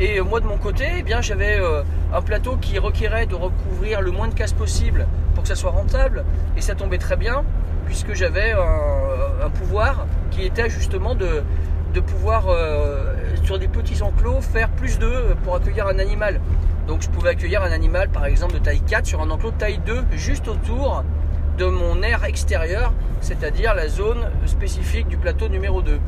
Et 0.00 0.18
euh, 0.18 0.24
moi 0.24 0.40
de 0.40 0.46
mon 0.46 0.56
côté, 0.56 0.86
eh 0.98 1.14
j'avais 1.20 1.58
euh, 1.60 1.82
un 2.12 2.22
plateau 2.22 2.56
qui 2.56 2.78
requérait 2.78 3.26
de 3.26 3.34
recouvrir 3.34 4.00
le 4.00 4.10
moins 4.10 4.28
de 4.28 4.34
cases 4.34 4.52
possible 4.52 5.06
pour 5.34 5.42
que 5.42 5.48
ça 5.48 5.54
soit 5.54 5.70
rentable. 5.70 6.24
Et 6.56 6.60
ça 6.60 6.74
tombait 6.74 6.98
très 6.98 7.16
bien, 7.16 7.44
puisque 7.86 8.14
j'avais 8.14 8.52
un, 8.52 9.50
pouvoir 9.50 10.06
qui 10.30 10.44
était 10.44 10.70
justement 10.70 11.14
de, 11.14 11.42
de 11.94 12.00
pouvoir, 12.00 12.48
euh, 12.48 13.14
sur 13.44 13.58
des 13.58 13.68
petits 13.68 14.02
enclos, 14.02 14.40
faire 14.40 14.70
plus 14.70 14.98
d'œufs 14.98 15.36
pour 15.44 15.56
accueillir 15.56 15.86
un 15.86 15.98
animal. 15.98 16.40
Donc 16.86 17.02
je 17.02 17.10
pouvais 17.10 17.30
accueillir 17.30 17.62
un 17.62 17.70
animal 17.70 18.08
par 18.08 18.24
exemple 18.26 18.54
de 18.54 18.58
taille 18.58 18.80
4 18.80 19.06
sur 19.06 19.20
un 19.20 19.30
enclos 19.30 19.52
de 19.52 19.56
taille 19.56 19.80
2 19.86 20.04
juste 20.12 20.48
autour 20.48 21.04
de 21.58 21.66
mon 21.66 22.02
aire 22.02 22.24
extérieure, 22.24 22.92
c'est-à-dire 23.20 23.74
la 23.74 23.88
zone 23.88 24.30
spécifique 24.46 25.06
du 25.06 25.16
plateau 25.16 25.48
numéro 25.48 25.82
2. 25.82 26.00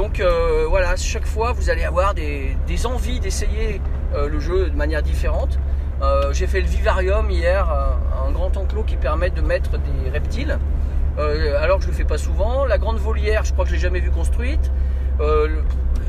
Donc 0.00 0.18
euh, 0.18 0.64
voilà, 0.66 0.96
chaque 0.96 1.26
fois 1.26 1.52
vous 1.52 1.68
allez 1.68 1.84
avoir 1.84 2.14
des, 2.14 2.56
envies 2.86 3.20
d'essayer 3.20 3.82
euh, 4.14 4.30
le 4.30 4.40
jeu 4.40 4.70
de 4.70 4.74
manière 4.74 5.02
différente. 5.02 5.58
Euh, 6.00 6.32
J'ai 6.32 6.46
fait 6.46 6.62
le 6.62 6.66
vivarium 6.66 7.30
hier, 7.30 7.68
un, 8.26 8.30
grand 8.32 8.56
enclos 8.56 8.84
qui 8.84 8.96
permet 8.96 9.28
de 9.28 9.42
mettre 9.42 9.72
des 9.72 10.08
reptiles. 10.08 10.58
Euh, 11.18 11.62
alors 11.62 11.76
que 11.76 11.84
je 11.84 11.88
le 11.90 11.94
fais 11.94 12.06
pas 12.06 12.16
souvent. 12.16 12.64
La 12.64 12.78
grande 12.78 12.96
volière, 12.96 13.44
je 13.44 13.52
crois 13.52 13.66
que 13.66 13.70
je 13.72 13.74
l'ai 13.74 13.80
jamais 13.80 14.00
vue 14.00 14.10
construite. 14.10 14.72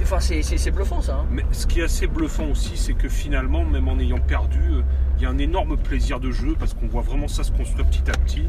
Enfin, 0.02 0.22
c'est- 0.22 0.72
bluffant 0.72 1.02
ça. 1.02 1.16
hein. 1.16 1.26
Mais 1.30 1.44
ce 1.52 1.68
qui 1.68 1.82
est 1.82 1.84
assez 1.84 2.08
bluffant 2.08 2.46
aussi, 2.46 2.78
c'est 2.78 2.94
que 2.94 3.10
finalement, 3.10 3.66
même 3.66 3.90
en 3.90 4.00
ayant 4.00 4.20
perdu, 4.20 4.86
il 5.18 5.24
y 5.24 5.26
a 5.26 5.30
un 5.30 5.38
énorme 5.38 5.76
plaisir 5.76 6.22
de 6.22 6.32
jeu 6.32 6.56
parce 6.58 6.74
qu'on 6.74 6.88
voit 6.88 7.02
vraiment 7.02 7.28
ça 7.28 7.44
se 7.44 7.52
construire 7.52 7.86
petit 7.88 8.10
à 8.10 8.14
petit. 8.14 8.48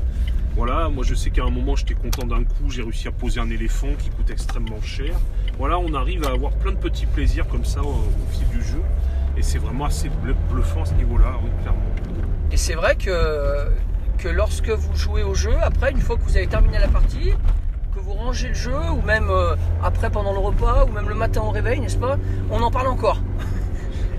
Voilà, 0.55 0.89
moi 0.91 1.03
je 1.05 1.15
sais 1.15 1.31
qu'à 1.31 1.45
un 1.45 1.51
moment 1.51 1.77
j'étais 1.77 1.95
content 1.95 2.27
d'un 2.27 2.45
coup, 2.45 2.69
j'ai 2.69 2.83
réussi 2.83 3.09
à 3.09 3.13
poser 3.13 3.41
un 3.41 3.49
éléphant 3.51 3.89
qui 3.99 4.11
coûte 4.11 4.31
extrêmement 4.31 4.81
cher. 4.83 5.15
Voilà, 5.59 5.79
on 5.79 5.95
arrive 5.95 6.25
à 6.27 6.31
avoir 6.33 6.53
plein 6.53 6.73
de 6.73 6.77
petits 6.77 7.07
plaisirs 7.07 7.47
comme 7.49 7.65
ça 7.65 7.81
au, 7.83 7.89
au 7.89 8.33
fil 8.33 8.47
du 8.49 8.63
jeu. 8.63 8.81
Et 9.37 9.43
c'est 9.43 9.59
vraiment 9.59 9.87
assez 9.87 10.09
blu- 10.11 10.35
bluffant 10.51 10.83
à 10.83 10.85
ce 10.87 10.95
niveau-là, 10.95 11.39
oui, 11.43 11.49
clairement. 11.63 11.81
Et 12.51 12.59
c'est 12.59 12.75
vrai 12.75 12.97
que, 12.97 13.67
que 14.19 14.29
lorsque 14.29 14.69
vous 14.69 14.95
jouez 14.95 15.23
au 15.23 15.35
jeu, 15.35 15.55
après, 15.63 15.91
une 15.91 16.01
fois 16.03 16.17
que 16.17 16.23
vous 16.23 16.37
avez 16.37 16.47
terminé 16.47 16.79
la 16.79 16.89
partie, 16.89 17.33
que 17.95 18.01
vous 18.01 18.13
rangez 18.13 18.49
le 18.49 18.55
jeu, 18.55 18.77
ou 18.95 19.01
même 19.07 19.29
euh, 19.31 19.55
après 19.83 20.11
pendant 20.11 20.35
le 20.35 20.39
repas, 20.39 20.85
ou 20.85 20.93
même 20.93 21.09
le 21.09 21.15
matin 21.15 21.41
au 21.41 21.51
réveil, 21.51 21.81
n'est-ce 21.81 21.97
pas 21.97 22.19
On 22.51 22.61
en 22.61 22.71
parle 22.71 22.89
encore. 22.89 23.23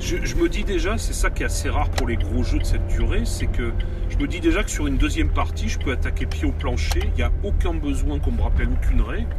Je, 0.05 0.35
me 0.35 0.49
dis 0.49 0.65
déjà, 0.65 0.97
c'est 0.97 1.13
ça 1.13 1.29
qui 1.29 1.43
est 1.43 1.45
assez 1.45 1.69
rare 1.69 1.89
pour 1.91 2.09
les 2.09 2.17
gros 2.17 2.43
jeux 2.43 2.59
de 2.59 2.65
cette 2.65 2.85
durée, 2.87 3.21
c'est 3.23 3.47
que 3.47 3.71
je 4.09 4.17
me 4.17 4.27
dis 4.27 4.41
déjà 4.41 4.61
que 4.61 4.69
sur 4.69 4.85
une 4.85 4.97
deuxième 4.97 5.29
partie, 5.29 5.69
je 5.69 5.79
peux 5.79 5.93
attaquer 5.93 6.25
pied 6.25 6.45
au 6.45 6.51
plancher, 6.51 6.99
il 7.05 7.13
n'y 7.13 7.21
a 7.21 7.31
aucun 7.41 7.73
besoin 7.73 8.19
qu'on 8.19 8.33
me 8.33 8.41
rappelle 8.41 8.67
aucune 8.67 8.99
règle. 8.99 9.33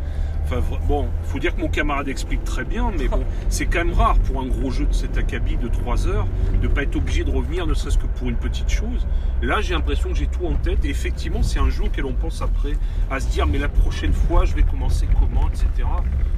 Enfin, 0.44 0.60
bon, 0.86 1.08
faut 1.24 1.38
dire 1.38 1.54
que 1.54 1.60
mon 1.60 1.68
camarade 1.68 2.08
explique 2.08 2.44
très 2.44 2.64
bien, 2.64 2.92
mais 2.98 3.08
bon, 3.08 3.24
c'est 3.48 3.64
quand 3.66 3.84
même 3.84 3.94
rare 3.94 4.18
pour 4.18 4.42
un 4.42 4.46
gros 4.46 4.70
jeu 4.70 4.84
de 4.84 4.92
cet 4.92 5.16
acabit 5.16 5.56
de 5.56 5.68
3 5.68 6.06
heures 6.06 6.26
de 6.60 6.68
pas 6.68 6.82
être 6.82 6.96
obligé 6.96 7.24
de 7.24 7.30
revenir, 7.30 7.66
ne 7.66 7.72
serait-ce 7.72 7.96
que 7.96 8.06
pour 8.06 8.28
une 8.28 8.36
petite 8.36 8.68
chose. 8.68 9.06
Là, 9.42 9.60
j'ai 9.60 9.74
l'impression 9.74 10.10
que 10.10 10.16
j'ai 10.16 10.26
tout 10.26 10.46
en 10.46 10.54
tête. 10.54 10.84
Et 10.84 10.90
effectivement, 10.90 11.42
c'est 11.42 11.58
un 11.58 11.70
jeu 11.70 11.84
auquel 11.84 12.04
on 12.04 12.12
pense 12.12 12.42
après 12.42 12.72
à 13.10 13.20
se 13.20 13.28
dire, 13.28 13.46
mais 13.46 13.58
la 13.58 13.68
prochaine 13.68 14.12
fois, 14.12 14.44
je 14.44 14.54
vais 14.54 14.62
commencer 14.62 15.06
comment, 15.18 15.48
etc. 15.48 15.88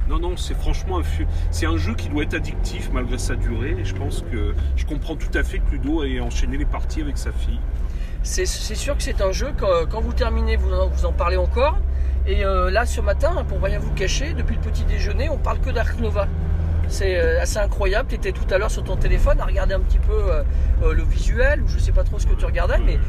Non, 0.09 0.19
non, 0.19 0.37
c'est 0.37 0.55
franchement 0.55 0.99
un, 0.99 1.03
c'est 1.51 1.65
un 1.65 1.77
jeu 1.77 1.93
qui 1.93 2.07
doit 2.07 2.23
être 2.23 2.33
addictif 2.33 2.89
malgré 2.93 3.17
sa 3.17 3.35
durée. 3.35 3.75
Et 3.79 3.85
je 3.85 3.95
pense 3.95 4.23
que 4.31 4.53
je 4.75 4.85
comprends 4.85 5.15
tout 5.15 5.35
à 5.37 5.43
fait 5.43 5.59
que 5.59 5.71
Ludo 5.71 6.03
ait 6.03 6.19
enchaîné 6.21 6.57
les 6.57 6.65
parties 6.65 7.01
avec 7.01 7.17
sa 7.17 7.31
fille. 7.31 7.59
C'est 8.23 8.45
sûr 8.45 8.97
que 8.97 9.03
c'est 9.03 9.21
un 9.21 9.31
jeu, 9.31 9.53
quand, 9.57 9.85
quand 9.89 10.01
vous 10.01 10.13
terminez, 10.13 10.55
vous 10.57 10.73
en, 10.73 10.87
vous 10.87 11.05
en 11.05 11.13
parlez 11.13 11.37
encore. 11.37 11.77
Et 12.27 12.43
euh, 12.43 12.69
là, 12.69 12.85
ce 12.85 12.99
matin, 12.99 13.45
pour 13.47 13.61
rien 13.61 13.79
vous 13.79 13.93
cacher, 13.93 14.33
depuis 14.33 14.55
le 14.55 14.61
petit 14.61 14.83
déjeuner, 14.83 15.29
on 15.29 15.37
parle 15.37 15.59
que 15.59 15.69
d'Ark 15.69 15.97
Nova. 15.99 16.27
C'est 16.89 17.17
euh, 17.17 17.41
assez 17.41 17.57
incroyable. 17.57 18.09
Tu 18.09 18.15
étais 18.15 18.33
tout 18.33 18.45
à 18.53 18.57
l'heure 18.57 18.69
sur 18.69 18.83
ton 18.83 18.97
téléphone 18.97 19.39
à 19.39 19.45
regarder 19.45 19.75
un 19.75 19.79
petit 19.79 19.99
peu 19.99 20.11
euh, 20.13 20.93
le 20.93 21.03
visuel, 21.03 21.61
ou 21.61 21.67
je 21.69 21.79
sais 21.79 21.93
pas 21.93 22.03
trop 22.03 22.19
ce 22.19 22.27
que 22.27 22.35
tu 22.35 22.45
regardais, 22.45 22.79
mais 22.85 22.99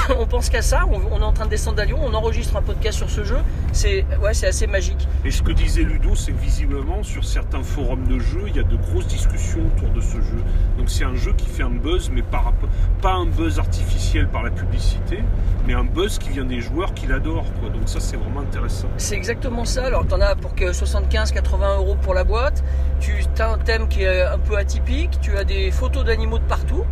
on 0.18 0.26
pense 0.26 0.50
qu'à 0.50 0.62
ça. 0.62 0.84
On, 0.90 1.00
on 1.12 1.20
est 1.20 1.24
en 1.24 1.32
train 1.32 1.44
de 1.44 1.50
descendre 1.50 1.80
à 1.80 1.84
Lyon, 1.84 1.98
on 2.02 2.14
enregistre 2.14 2.56
un 2.56 2.62
podcast 2.62 2.98
sur 2.98 3.10
ce 3.10 3.24
jeu. 3.24 3.38
C'est 3.72 4.04
ouais, 4.22 4.34
c'est 4.34 4.46
assez 4.46 4.66
magique. 4.66 5.08
Et 5.24 5.30
ce 5.30 5.42
que 5.42 5.52
disait 5.52 5.82
Ludo, 5.82 6.14
c'est 6.14 6.32
que 6.32 6.40
visiblement, 6.40 7.02
sur 7.02 7.24
certains 7.24 7.62
forums 7.62 8.06
de 8.06 8.18
jeux, 8.18 8.44
il 8.48 8.56
y 8.56 8.60
a 8.60 8.62
de 8.62 8.76
grosses 8.76 9.06
discussions 9.06 9.60
autour 9.66 9.90
de 9.90 10.00
ce 10.00 10.16
jeu. 10.16 10.42
Donc 10.78 10.90
c'est 10.90 11.04
un 11.04 11.14
jeu 11.14 11.32
qui 11.36 11.46
fait 11.48 11.62
un 11.62 11.70
buzz, 11.70 12.10
mais 12.12 12.22
par, 12.22 12.52
pas 13.00 13.12
un 13.12 13.26
buzz 13.26 13.58
artificiel 13.58 14.28
par 14.28 14.42
la 14.42 14.50
publicité, 14.50 15.18
mais 15.66 15.74
un 15.74 15.84
buzz 15.84 16.18
qui 16.18 16.30
vient 16.30 16.44
des 16.44 16.60
joueurs 16.60 16.94
qui 16.94 17.06
l'adorent. 17.06 17.52
quoi. 17.60 17.70
Donc 17.70 17.88
ça, 17.88 18.00
c'est 18.00 18.16
vraiment 18.16 18.40
intéressant. 18.40 18.88
C'est 18.96 19.16
exactement 19.16 19.64
ça. 19.64 19.86
Alors, 19.86 20.06
tu 20.06 20.14
en 20.14 20.20
as 20.20 20.34
pour 20.34 20.54
que 20.54 20.72
75-80 20.72 21.76
euros 21.76 21.96
pour 22.00 22.14
la 22.14 22.24
boîte. 22.24 22.62
Tu 23.00 23.12
as 23.38 23.50
un 23.50 23.58
thème 23.58 23.88
qui 23.88 24.02
est 24.02 24.22
un 24.22 24.38
peu 24.38 24.56
atypique. 24.56 25.20
Tu 25.20 25.36
as 25.36 25.44
des 25.44 25.70
photos 25.70 26.04
d'animaux 26.04 26.38
de 26.38 26.44
partout. 26.44 26.84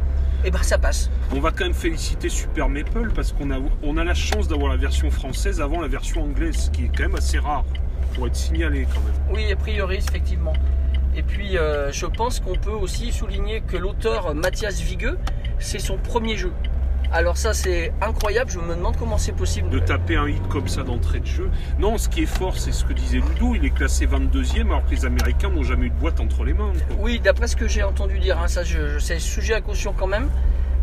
Et 0.44 0.50
ben, 0.50 0.62
ça 0.62 0.78
passe. 0.78 1.10
On 1.32 1.40
va 1.40 1.50
quand 1.50 1.64
même 1.64 1.74
féliciter 1.74 2.28
Super 2.30 2.68
Maple 2.68 3.10
parce 3.14 3.32
qu'on 3.32 3.50
a, 3.50 3.58
on 3.82 3.96
a 3.98 4.04
la 4.04 4.14
chance 4.14 4.48
d'avoir 4.48 4.70
la 4.70 4.78
version 4.78 5.10
française 5.10 5.60
avant 5.60 5.80
la 5.80 5.88
version 5.88 6.22
anglaise, 6.22 6.56
ce 6.56 6.70
qui 6.70 6.84
est 6.84 6.90
quand 6.96 7.04
même 7.04 7.14
assez 7.14 7.38
rare 7.38 7.64
pour 8.14 8.26
être 8.26 8.36
signalé 8.36 8.86
quand 8.92 9.00
même. 9.00 9.34
Oui, 9.34 9.52
a 9.52 9.56
priori, 9.56 9.96
effectivement. 9.96 10.54
Et 11.14 11.22
puis, 11.22 11.58
euh, 11.58 11.92
je 11.92 12.06
pense 12.06 12.40
qu'on 12.40 12.54
peut 12.54 12.70
aussi 12.70 13.12
souligner 13.12 13.60
que 13.60 13.76
l'auteur 13.76 14.34
Mathias 14.34 14.80
Vigueux, 14.80 15.18
c'est 15.58 15.78
son 15.78 15.98
premier 15.98 16.36
jeu. 16.36 16.52
Alors 17.12 17.36
ça, 17.36 17.52
c'est 17.54 17.92
incroyable. 18.00 18.50
Je 18.50 18.58
me 18.60 18.74
demande 18.76 18.96
comment 18.96 19.18
c'est 19.18 19.32
possible. 19.32 19.68
de 19.68 19.78
taper 19.80 20.16
un 20.16 20.28
hit 20.28 20.46
comme 20.48 20.68
ça 20.68 20.82
d'entrée 20.82 21.18
de 21.20 21.26
jeu. 21.26 21.50
Non, 21.78 21.98
ce 21.98 22.08
qui 22.08 22.22
est 22.22 22.26
fort, 22.26 22.56
c'est 22.56 22.72
ce 22.72 22.84
que 22.84 22.92
disait 22.92 23.18
Ludo, 23.18 23.54
il 23.54 23.64
est 23.64 23.70
classé 23.70 24.06
22e 24.06 24.66
alors 24.66 24.84
que 24.86 24.90
les 24.92 25.04
Américains 25.04 25.48
n'ont 25.50 25.64
jamais 25.64 25.86
eu 25.86 25.90
de 25.90 25.94
boîte 25.96 26.20
entre 26.20 26.44
les 26.44 26.52
mains. 26.54 26.70
quoi. 26.88 26.96
Oui, 27.00 27.18
d'après 27.18 27.48
ce 27.48 27.56
que 27.56 27.66
j'ai 27.66 27.82
entendu 27.82 28.18
dire, 28.20 28.38
hein, 28.38 28.46
ça, 28.48 28.62
je, 28.62 28.88
je- 28.94 28.98
c'est 29.00 29.18
sujet 29.18 29.54
à 29.54 29.60
caution 29.60 29.92
quand 29.96 30.06
même, 30.06 30.28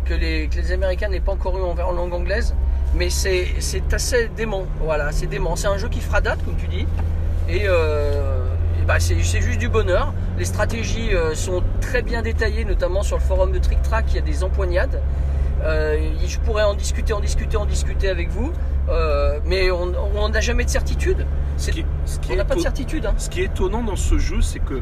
que 0.04 0.12
les, 0.14 0.48
que 0.48 0.56
les 0.56 0.72
Américains 0.72 1.08
n'aient 1.08 1.20
pas 1.20 1.32
encore 1.32 1.56
eu 1.58 1.62
en, 1.62 1.74
en 1.78 1.92
langue 1.92 2.12
anglaise, 2.12 2.54
mais 2.94 3.08
c'est 3.10 3.46
c'est 3.60 3.92
assez 3.94 4.28
dément. 4.36 4.66
Voilà, 4.82 5.12
c'est 5.12 5.26
dément. 5.26 5.56
C'est 5.56 5.68
un 5.68 5.78
jeu 5.78 5.88
qui 5.88 6.00
fera 6.00 6.20
date, 6.20 6.44
comme 6.44 6.56
tu 6.56 6.66
dis, 6.68 6.86
et, 7.48 7.62
euh, 7.66 8.44
et 8.82 8.84
bah, 8.84 9.00
c'est 9.00 9.22
c'est 9.22 9.40
juste 9.40 9.58
du 9.60 9.68
bonheur. 9.70 10.12
Les 10.38 10.44
stratégies 10.44 11.14
euh, 11.14 11.34
sont 11.34 11.62
très 11.80 12.02
bien 12.02 12.20
détaillées, 12.20 12.66
notamment 12.66 13.02
sur 13.02 13.16
le 13.16 13.22
forum 13.22 13.50
de 13.52 13.58
Trick 13.58 13.80
Track, 13.82 14.04
il 14.10 14.16
y 14.16 14.18
a 14.18 14.22
des 14.22 14.44
empoignades. 14.44 15.00
Euh, 15.62 16.10
je 16.26 16.38
pourrais 16.38 16.62
en 16.64 16.74
discuter, 16.74 17.12
en 17.12 17.20
discuter, 17.20 17.56
en 17.56 17.66
discuter 17.66 18.08
avec 18.08 18.30
vous, 18.30 18.52
euh, 18.88 19.40
mais 19.44 19.70
on 19.70 20.28
n'a 20.28 20.40
jamais 20.40 20.64
de 20.64 20.70
certitude. 20.70 21.26
Ce 21.56 21.70
qui, 21.70 21.84
ce 22.04 22.18
qui 22.20 22.32
On 22.32 22.36
n'a 22.36 22.44
pas 22.44 22.54
de 22.54 22.60
certitude. 22.60 23.06
hein. 23.06 23.14
ce 23.18 23.28
qui 23.28 23.40
est 23.42 23.46
étonnant 23.46 23.82
dans 23.82 23.96
ce 23.96 24.18
jeu, 24.18 24.40
c'est 24.40 24.60
que 24.60 24.80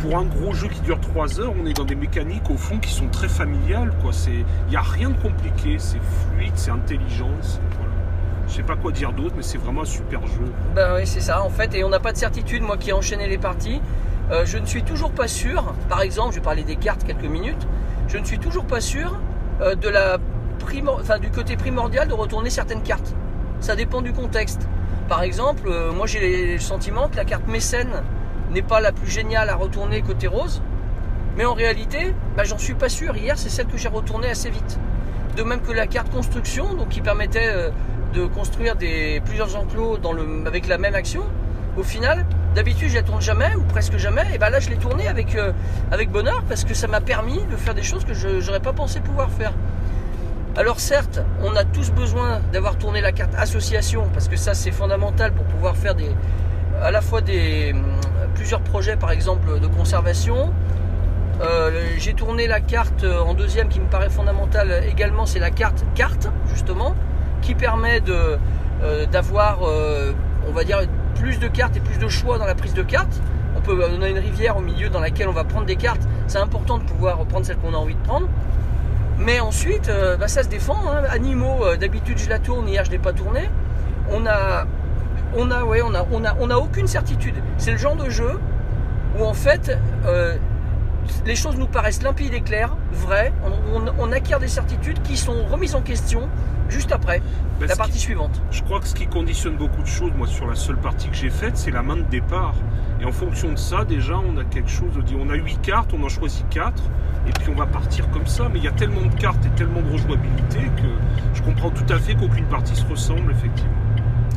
pour 0.00 0.16
un 0.16 0.24
gros 0.24 0.52
jeu 0.52 0.68
qui 0.68 0.80
dure 0.80 1.00
3 1.00 1.40
heures, 1.40 1.52
on 1.60 1.66
est 1.66 1.72
dans 1.72 1.84
des 1.84 1.96
mécaniques 1.96 2.48
au 2.50 2.56
fond 2.56 2.78
qui 2.78 2.90
sont 2.92 3.08
très 3.08 3.28
familiales. 3.28 3.92
Il 4.28 4.44
n'y 4.70 4.76
a 4.76 4.80
rien 4.80 5.10
de 5.10 5.20
compliqué, 5.20 5.76
c'est 5.78 5.98
fluide, 5.98 6.52
c'est 6.54 6.70
intelligent. 6.70 7.30
Voilà. 7.32 7.92
Je 8.46 8.54
sais 8.54 8.62
pas 8.62 8.76
quoi 8.76 8.92
dire 8.92 9.12
d'autre, 9.12 9.34
mais 9.36 9.42
c'est 9.42 9.58
vraiment 9.58 9.82
un 9.82 9.86
super 9.86 10.24
jeu. 10.26 10.44
Ben 10.74 10.94
oui, 10.94 11.06
c'est 11.06 11.20
ça 11.20 11.42
en 11.42 11.50
fait, 11.50 11.74
et 11.74 11.82
on 11.82 11.88
n'a 11.88 11.98
pas 12.00 12.12
de 12.12 12.16
certitude. 12.16 12.62
Moi 12.62 12.76
qui 12.76 12.90
ai 12.90 12.92
enchaîné 12.92 13.28
les 13.28 13.38
parties, 13.38 13.80
euh, 14.30 14.44
je 14.46 14.58
ne 14.58 14.66
suis 14.66 14.82
toujours 14.84 15.10
pas 15.10 15.26
sûr. 15.28 15.74
Par 15.88 16.00
exemple, 16.02 16.30
je 16.30 16.36
vais 16.38 16.44
parler 16.44 16.62
des 16.62 16.76
cartes 16.76 17.04
quelques 17.04 17.24
minutes. 17.24 17.66
Je 18.06 18.18
ne 18.18 18.24
suis 18.24 18.38
toujours 18.38 18.64
pas 18.64 18.80
sûr 18.80 19.18
euh, 19.60 19.74
de 19.74 19.88
la 19.88 20.18
enfin, 21.00 21.18
du 21.18 21.30
côté 21.30 21.56
primordial 21.56 22.08
de 22.08 22.14
retourner 22.14 22.50
certaines 22.50 22.82
cartes. 22.82 23.14
Ça 23.60 23.74
dépend 23.74 24.02
du 24.02 24.12
contexte. 24.12 24.68
Par 25.08 25.22
exemple, 25.22 25.68
euh, 25.68 25.92
moi 25.92 26.06
j'ai 26.06 26.54
le 26.54 26.60
sentiment 26.60 27.08
que 27.08 27.16
la 27.16 27.24
carte 27.24 27.48
mécène 27.48 28.02
n'est 28.50 28.62
pas 28.62 28.80
la 28.80 28.92
plus 28.92 29.10
géniale 29.10 29.48
à 29.48 29.56
retourner 29.56 30.02
côté 30.02 30.26
rose, 30.26 30.62
mais 31.36 31.44
en 31.44 31.54
réalité, 31.54 32.14
ben, 32.36 32.44
j'en 32.44 32.58
suis 32.58 32.74
pas 32.74 32.88
sûr. 32.88 33.16
Hier, 33.16 33.38
c'est 33.38 33.48
celle 33.48 33.66
que 33.66 33.78
j'ai 33.78 33.88
retournée 33.88 34.28
assez 34.28 34.50
vite. 34.50 34.78
De 35.36 35.42
même 35.42 35.60
que 35.60 35.72
la 35.72 35.86
carte 35.86 36.10
construction, 36.10 36.74
donc 36.74 36.88
qui 36.88 37.00
permettait 37.00 37.48
euh, 37.48 37.70
de 38.12 38.26
construire 38.26 38.76
des, 38.76 39.22
plusieurs 39.24 39.56
enclos 39.56 39.98
dans 39.98 40.12
le, 40.12 40.44
avec 40.46 40.66
la 40.66 40.78
même 40.78 40.94
action. 40.94 41.22
Au 41.78 41.84
final, 41.84 42.26
d'habitude 42.56 42.88
je 42.88 42.96
la 42.96 43.02
tourne 43.02 43.20
jamais 43.20 43.54
ou 43.56 43.62
presque 43.62 43.96
jamais. 43.98 44.24
Et 44.34 44.38
ben 44.38 44.50
là 44.50 44.58
je 44.58 44.68
l'ai 44.68 44.76
tourné 44.76 45.06
avec, 45.06 45.36
euh, 45.36 45.52
avec 45.92 46.10
bonheur 46.10 46.42
parce 46.48 46.64
que 46.64 46.74
ça 46.74 46.88
m'a 46.88 47.00
permis 47.00 47.40
de 47.50 47.56
faire 47.56 47.74
des 47.74 47.84
choses 47.84 48.04
que 48.04 48.14
je 48.14 48.44
n'aurais 48.44 48.60
pas 48.60 48.72
pensé 48.72 49.00
pouvoir 49.00 49.30
faire. 49.30 49.52
Alors 50.56 50.80
certes, 50.80 51.20
on 51.44 51.54
a 51.54 51.64
tous 51.64 51.92
besoin 51.92 52.40
d'avoir 52.52 52.76
tourné 52.78 53.00
la 53.00 53.12
carte 53.12 53.32
association 53.36 54.08
parce 54.12 54.26
que 54.26 54.36
ça 54.36 54.54
c'est 54.54 54.72
fondamental 54.72 55.32
pour 55.32 55.44
pouvoir 55.44 55.76
faire 55.76 55.94
des, 55.94 56.10
à 56.82 56.90
la 56.90 57.00
fois 57.00 57.20
des, 57.20 57.72
hum, 57.72 57.84
plusieurs 58.34 58.60
projets 58.60 58.96
par 58.96 59.12
exemple 59.12 59.60
de 59.60 59.66
conservation. 59.68 60.52
Euh, 61.40 61.70
J'ai 61.98 62.14
tourné 62.14 62.48
la 62.48 62.58
carte 62.58 63.04
en 63.04 63.34
deuxième 63.34 63.68
qui 63.68 63.78
me 63.78 63.86
paraît 63.86 64.10
fondamentale 64.10 64.82
également, 64.90 65.26
c'est 65.26 65.38
la 65.38 65.50
carte 65.50 65.84
carte 65.94 66.28
justement 66.52 66.96
qui 67.40 67.54
permet 67.54 68.00
de 68.00 68.36
euh, 68.82 69.06
d'avoir, 69.06 69.58
euh, 69.64 70.12
on 70.48 70.52
va 70.52 70.62
dire, 70.62 70.82
plus 71.18 71.38
de 71.38 71.48
cartes 71.48 71.76
et 71.76 71.80
plus 71.80 71.98
de 71.98 72.08
choix 72.08 72.38
dans 72.38 72.46
la 72.46 72.54
prise 72.54 72.74
de 72.74 72.82
cartes. 72.82 73.20
On 73.56 73.60
peut 73.60 73.78
on 73.98 74.02
a 74.02 74.08
une 74.08 74.18
rivière 74.18 74.56
au 74.56 74.60
milieu 74.60 74.88
dans 74.88 75.00
laquelle 75.00 75.28
on 75.28 75.32
va 75.32 75.44
prendre 75.44 75.66
des 75.66 75.76
cartes. 75.76 76.02
C'est 76.26 76.38
important 76.38 76.78
de 76.78 76.84
pouvoir 76.84 77.18
prendre 77.26 77.44
celle 77.44 77.56
qu'on 77.58 77.74
a 77.74 77.76
envie 77.76 77.94
de 77.94 78.02
prendre. 78.02 78.28
Mais 79.18 79.40
ensuite, 79.40 79.88
euh, 79.88 80.16
bah, 80.16 80.28
ça 80.28 80.42
se 80.44 80.48
défend. 80.48 80.78
hein. 80.88 81.02
Animaux, 81.10 81.64
euh, 81.64 81.76
d'habitude 81.76 82.18
je 82.18 82.28
la 82.28 82.38
tourne, 82.38 82.68
hier 82.68 82.84
je 82.84 82.90
l'ai 82.90 82.98
pas 82.98 83.12
tournée. 83.12 83.50
On 84.10 84.24
a, 84.26 84.64
on 85.36 85.50
a, 85.50 85.64
ouais, 85.64 85.82
on 85.82 85.94
a, 85.94 86.06
on 86.12 86.24
a, 86.24 86.36
on 86.40 86.50
a 86.50 86.56
aucune 86.56 86.86
certitude. 86.86 87.34
C'est 87.58 87.72
le 87.72 87.78
genre 87.78 87.96
de 87.96 88.08
jeu 88.08 88.38
où 89.18 89.24
en 89.24 89.34
fait, 89.34 89.76
euh, 90.06 90.36
les 91.26 91.36
choses 91.36 91.56
nous 91.56 91.66
paraissent 91.66 92.02
limpides 92.02 92.34
et 92.34 92.40
claires, 92.40 92.76
vraies. 92.92 93.32
On, 93.44 93.78
on- 93.80 93.92
on 93.98 94.12
acquiert 94.12 94.38
des 94.40 94.48
certitudes 94.48 95.00
qui 95.02 95.16
sont 95.16 95.44
remises 95.50 95.74
en 95.74 95.80
question 95.82 96.28
juste 96.68 96.92
après 96.92 97.20
Ben, 97.60 97.66
la 97.68 97.76
partie 97.76 97.92
qui- 97.92 97.98
suivante. 97.98 98.40
Je 98.50 98.62
crois 98.62 98.80
que 98.80 98.86
ce 98.86 98.94
qui 98.94 99.06
conditionne 99.06 99.56
beaucoup 99.56 99.82
de 99.82 99.86
choses, 99.86 100.12
moi, 100.16 100.26
sur 100.26 100.46
la 100.46 100.54
seule 100.54 100.76
partie 100.76 101.08
que 101.08 101.16
j'ai 101.16 101.30
faite, 101.30 101.56
c'est 101.56 101.70
la 101.70 101.82
main 101.82 101.96
de 101.96 102.02
départ. 102.02 102.54
Et 103.00 103.04
en 103.04 103.12
fonction 103.12 103.50
de 103.52 103.56
ça, 103.56 103.84
déjà, 103.84 104.14
on 104.18 104.36
a 104.38 104.44
quelque 104.44 104.70
chose 104.70 104.92
de 104.94 105.02
dit. 105.02 105.16
On 105.18 105.30
a 105.30 105.34
8 105.34 105.60
cartes, 105.62 105.92
on 105.98 106.02
en 106.04 106.08
choisit 106.08 106.46
4, 106.50 106.82
et 107.26 107.30
puis 107.32 107.48
on 107.50 107.54
va 107.58 107.66
partir 107.66 108.10
comme 108.10 108.26
ça. 108.26 108.48
Mais 108.52 108.58
il 108.58 108.64
y 108.64 108.68
a 108.68 108.72
tellement 108.72 109.02
de 109.02 109.14
cartes 109.14 109.44
et 109.46 109.50
tellement 109.50 109.80
de 109.82 109.90
rejouabilité 109.92 110.58
que 110.76 110.88
je 111.34 111.42
comprends 111.42 111.70
tout 111.70 111.86
à 111.92 111.98
fait 111.98 112.14
qu'aucune 112.16 112.46
partie 112.46 112.74
se 112.76 112.84
ressemble, 112.86 113.30
effectivement. 113.32 113.72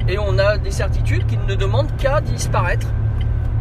Et 0.08 0.18
on 0.20 0.38
a 0.40 0.58
des 0.58 0.72
certitudes 0.72 1.26
qui 1.28 1.38
ne 1.38 1.56
demandent 1.56 1.96
qu'à 1.98 2.22
disparaître 2.22 2.88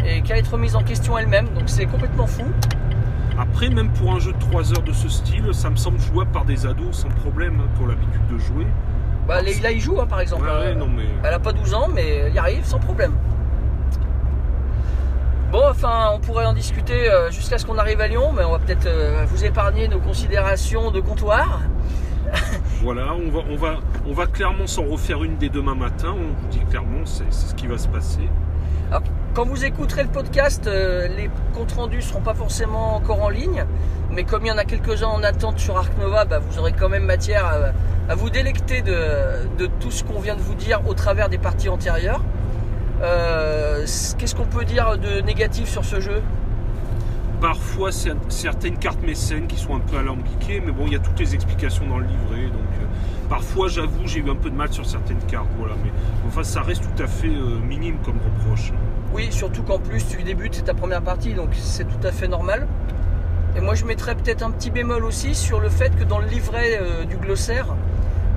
et 0.06 0.22
qu'à 0.22 0.38
être 0.38 0.52
remises 0.52 0.76
en 0.76 0.82
question 0.82 1.18
elles-mêmes. 1.18 1.48
Donc 1.54 1.64
c'est 1.66 1.86
complètement 1.86 2.26
fou. 2.26 2.44
Après, 3.40 3.70
même 3.70 3.90
pour 3.92 4.12
un 4.12 4.18
jeu 4.18 4.32
de 4.34 4.38
3 4.38 4.74
heures 4.74 4.82
de 4.82 4.92
ce 4.92 5.08
style, 5.08 5.54
ça 5.54 5.70
me 5.70 5.76
semble 5.76 5.98
jouable 5.98 6.30
par 6.30 6.44
des 6.44 6.66
ados 6.66 6.94
sans 6.94 7.08
problème, 7.08 7.58
hein, 7.58 7.68
qui 7.74 7.82
ont 7.82 7.86
l'habitude 7.86 8.26
de 8.30 8.36
jouer. 8.36 8.66
Bah, 9.26 9.40
Leïla 9.40 9.72
y 9.72 9.80
joue 9.80 9.98
hein, 9.98 10.06
par 10.06 10.20
exemple. 10.20 10.44
Ouais, 10.44 10.50
ouais, 10.50 10.66
Euh, 10.66 10.74
non, 10.74 10.88
mais. 10.94 11.04
Elle 11.24 11.32
a 11.32 11.38
pas 11.38 11.52
12 11.54 11.72
ans, 11.72 11.88
mais 11.92 12.06
elle 12.06 12.34
y 12.34 12.38
arrive 12.38 12.64
sans 12.66 12.78
problème. 12.78 13.12
Bon, 15.52 15.62
enfin, 15.70 16.10
on 16.12 16.18
pourrait 16.20 16.44
en 16.44 16.52
discuter 16.52 17.10
euh, 17.10 17.30
jusqu'à 17.30 17.56
ce 17.56 17.64
qu'on 17.64 17.78
arrive 17.78 18.00
à 18.02 18.08
Lyon, 18.08 18.30
mais 18.36 18.44
on 18.44 18.52
va 18.52 18.58
peut-être 18.58 18.86
euh, 18.86 19.24
vous 19.26 19.42
épargner 19.42 19.88
nos 19.88 20.00
considérations 20.00 20.90
de 20.90 21.00
comptoir. 21.00 21.60
Voilà, 22.82 23.12
on 23.14 23.30
va, 23.30 23.40
on, 23.50 23.56
va, 23.56 23.74
on 24.06 24.12
va 24.14 24.26
clairement 24.26 24.66
s'en 24.66 24.84
refaire 24.84 25.22
une 25.22 25.36
dès 25.36 25.50
demain 25.50 25.74
matin. 25.74 26.14
On 26.14 26.40
vous 26.40 26.48
dit 26.50 26.60
clairement, 26.70 27.04
c'est 27.04 27.30
ce 27.30 27.54
qui 27.54 27.66
va 27.66 27.76
se 27.76 27.88
passer. 27.88 28.26
Alors, 28.88 29.02
quand 29.34 29.46
vous 29.46 29.64
écouterez 29.64 30.02
le 30.02 30.08
podcast, 30.08 30.66
euh, 30.66 31.06
les 31.16 31.30
comptes 31.54 31.72
rendus 31.72 32.02
seront 32.02 32.20
pas 32.20 32.34
forcément 32.34 32.96
encore 32.96 33.22
en 33.22 33.28
ligne, 33.28 33.64
mais 34.10 34.24
comme 34.24 34.44
il 34.44 34.48
y 34.48 34.52
en 34.52 34.58
a 34.58 34.64
quelques-uns 34.64 35.06
en 35.06 35.22
attente 35.22 35.58
sur 35.58 35.76
Arc 35.76 35.96
Nova, 35.98 36.24
bah, 36.24 36.40
vous 36.40 36.58
aurez 36.58 36.72
quand 36.72 36.88
même 36.88 37.04
matière 37.04 37.72
à, 38.08 38.14
vous 38.16 38.28
délecter 38.28 38.82
de, 38.82 39.66
tout 39.78 39.92
ce 39.92 40.02
qu'on 40.02 40.18
vient 40.18 40.34
de 40.34 40.40
vous 40.40 40.56
dire 40.56 40.80
au 40.88 40.94
travers 40.94 41.28
des 41.28 41.38
parties 41.38 41.68
antérieures. 41.68 42.22
Euh, 43.02 43.86
Qu'est-ce 44.18 44.34
qu'on 44.34 44.46
peut 44.46 44.64
dire 44.64 44.98
de 44.98 45.20
négatif 45.20 45.68
sur 45.68 45.84
ce 45.84 46.00
jeu? 46.00 46.20
Parfois, 47.40 47.90
certaines 47.92 48.78
cartes 48.78 49.02
mécènes 49.02 49.46
qui 49.46 49.56
sont 49.56 49.76
un 49.76 49.80
peu 49.80 49.96
alambiquées, 49.96 50.60
mais 50.60 50.72
bon, 50.72 50.86
il 50.86 50.92
y 50.92 50.96
a 50.96 50.98
toutes 50.98 51.18
les 51.20 51.34
explications 51.34 51.86
dans 51.86 51.98
le 51.98 52.06
livret. 52.06 52.48
Donc, 52.48 52.68
euh, 52.80 53.28
parfois, 53.28 53.68
j'avoue, 53.68 54.06
j'ai 54.06 54.18
eu 54.18 54.28
un 54.28 54.34
peu 54.34 54.50
de 54.50 54.56
mal 54.56 54.72
sur 54.72 54.84
certaines 54.84 55.22
cartes. 55.28 55.48
Voilà, 55.56 55.74
mais 55.84 55.92
enfin, 56.26 56.42
ça 56.42 56.62
reste 56.62 56.82
tout 56.82 57.02
à 57.02 57.06
fait 57.06 57.28
minime 57.28 57.96
comme 58.04 58.18
reproche. 58.18 58.72
Oui, 59.12 59.28
surtout 59.30 59.62
qu'en 59.62 59.78
plus 59.78 60.06
tu 60.06 60.22
débutes, 60.22 60.54
c'est 60.54 60.62
ta 60.62 60.74
première 60.74 61.02
partie, 61.02 61.34
donc 61.34 61.48
c'est 61.52 61.84
tout 61.84 62.06
à 62.06 62.12
fait 62.12 62.28
normal. 62.28 62.66
Et 63.56 63.60
moi 63.60 63.74
je 63.74 63.84
mettrais 63.84 64.14
peut-être 64.14 64.42
un 64.42 64.52
petit 64.52 64.70
bémol 64.70 65.04
aussi 65.04 65.34
sur 65.34 65.58
le 65.58 65.68
fait 65.68 65.90
que 65.98 66.04
dans 66.04 66.20
le 66.20 66.26
livret 66.28 66.78
euh, 66.80 67.04
du 67.04 67.16
glossaire, 67.16 67.74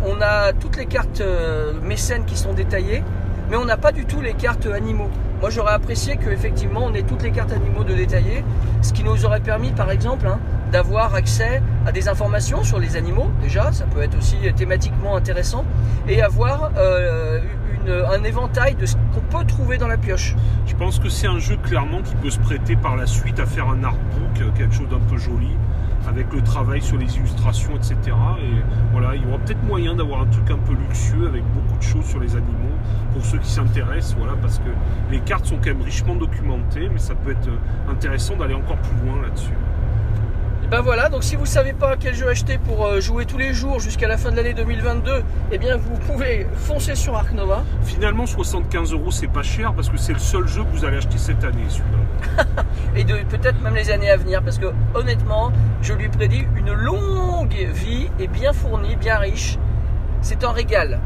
on 0.06 0.20
a 0.22 0.52
toutes 0.54 0.78
les 0.78 0.88
cartes 0.88 1.22
euh, 1.22 1.74
mécènes 1.84 2.26
qui 2.26 2.36
sont 2.36 2.54
détaillées, 2.54 3.04
mais 3.52 3.58
on 3.58 3.66
n'a 3.66 3.78
pas 3.78 3.92
du 3.92 4.06
tout 4.06 4.20
les 4.22 4.34
cartes 4.34 4.66
animaux. 4.66 5.10
Moi 5.42 5.52
j'aurais 5.52 5.74
apprécié 5.74 6.18
qu'effectivement 6.18 6.86
on 6.86 6.94
ait 6.96 7.04
toutes 7.04 7.22
les 7.22 7.32
cartes 7.32 7.52
animaux 7.52 7.84
de 7.84 7.94
détaillées, 7.94 8.44
ce 8.82 8.94
qui 8.94 9.04
nous 9.04 9.26
aurait 9.26 9.42
permis 9.42 9.72
par 9.72 9.92
exemple 9.92 10.26
hein, 10.26 10.40
d'avoir 10.72 11.14
accès 11.14 11.62
à 11.86 11.92
des 11.92 12.10
informations 12.10 12.64
sur 12.64 12.80
les 12.80 12.96
animaux, 12.96 13.30
déjà, 13.44 13.72
ça 13.72 13.86
peut 13.86 14.02
être 14.02 14.18
aussi 14.18 14.38
thématiquement 14.56 15.16
intéressant, 15.16 15.66
et 16.08 16.24
avoir 16.24 16.72
euh, 16.78 17.40
un 17.90 18.24
éventail 18.24 18.76
de 18.76 18.86
ce 18.86 18.96
qu'on 19.14 19.22
peut 19.22 19.46
trouver 19.46 19.78
dans 19.78 19.88
la 19.88 19.98
pioche. 19.98 20.36
Je 20.66 20.76
pense 20.76 21.00
que 21.00 21.10
c'est 21.10 21.28
un 21.28 21.40
jeu 21.40 21.58
clairement 21.58 22.02
qui 22.02 22.16
peut 22.16 22.30
se 22.30 22.40
prêter 22.40 22.76
par 22.76 22.96
la 22.96 23.06
suite 23.06 23.40
à 23.40 23.46
faire 23.46 23.68
un 23.70 23.84
artbook, 23.84 24.42
euh, 24.42 24.50
quelque 24.56 24.74
chose 24.74 24.90
d'un 24.90 25.00
peu 25.00 25.18
joli, 25.18 25.52
avec 26.08 26.32
le 26.34 26.42
travail 26.42 26.82
sur 26.82 26.98
les 26.98 27.18
illustrations, 27.18 27.76
etc. 27.76 27.96
Et 28.42 28.62
voilà, 28.92 29.16
il 29.16 29.24
y 29.24 29.26
aura 29.26 29.38
peut-être 29.40 29.64
moyen 29.64 29.96
d'avoir 29.96 30.22
un 30.22 30.28
truc 30.28 30.50
un 30.52 30.58
peu 30.58 30.74
luxueux 30.74 31.28
avec 31.28 31.44
beaucoup 31.54 31.78
de 31.78 31.84
choses 31.84 32.06
sur 32.06 32.20
les 32.20 32.36
animaux 32.36 32.78
pour 33.14 33.26
ceux 33.26 33.38
qui 33.38 33.50
s'intéressent, 33.50 34.16
voilà, 34.18 34.34
parce 34.42 34.60
que 34.60 34.70
les 35.12 35.20
cartes 35.20 35.46
sont 35.46 35.58
quand 35.58 35.68
même 35.68 35.82
richement 35.82 36.16
documentées, 36.16 36.90
mais 36.92 37.00
ça 37.00 37.16
peut 37.16 37.32
être 37.32 37.48
euh, 37.48 37.92
intéressant 37.92 38.36
d'aller 38.36 38.56
encore 38.56 38.78
plus 38.78 39.08
loin 39.08 39.22
là-dessus. 39.22 39.54
Ben 40.74 40.82
voilà, 40.82 41.08
donc 41.08 41.24
si 41.24 41.36
vous 41.36 41.46
savez 41.46 41.72
pas 41.72 41.98
quel 42.00 42.16
jeu 42.16 42.28
acheter 42.28 42.58
pour 42.58 42.88
euh, 42.88 43.00
jouer 43.00 43.28
tous 43.28 43.38
les 43.38 43.54
jours 43.54 43.80
jusqu'à 43.80 44.08
la 44.08 44.18
fin 44.18 44.32
de 44.32 44.38
l'année 44.38 44.56
2022, 44.56 45.24
eh 45.52 45.58
bien 45.60 45.78
vous 45.78 45.96
pouvez 46.00 46.48
foncer 46.56 46.96
sur 46.96 47.16
Arc 47.16 47.32
Nova. 47.32 47.64
Finalement, 47.84 48.26
75 48.26 48.92
euros, 48.92 49.12
c'est 49.12 49.28
pas 49.28 49.44
cher 49.44 49.76
parce 49.76 49.88
que 49.88 49.98
c'est 49.98 50.14
le 50.14 50.18
seul 50.18 50.48
jeu 50.48 50.64
que 50.64 50.70
vous 50.76 50.84
allez 50.84 50.98
acheter 50.98 51.20
cette 51.20 51.44
année, 51.44 51.62
celui-là. 51.70 52.64
et 52.96 53.06
peut-être 53.06 53.62
même 53.62 53.76
les 53.76 53.92
années 53.92 54.10
à 54.10 54.18
venir 54.18 54.42
parce 54.42 54.58
que 54.58 54.74
honnêtement 54.96 55.52
je 55.84 55.94
lui 55.94 56.10
prédis 56.10 56.48
une 56.56 56.74
longue 56.74 57.54
vie 57.54 58.10
et 58.18 58.26
bien 58.26 58.52
fournie, 58.52 58.96
bien 58.96 59.20
riche. 59.20 59.60
C'est 60.22 60.44
un 60.44 60.54
régal. 60.54 61.00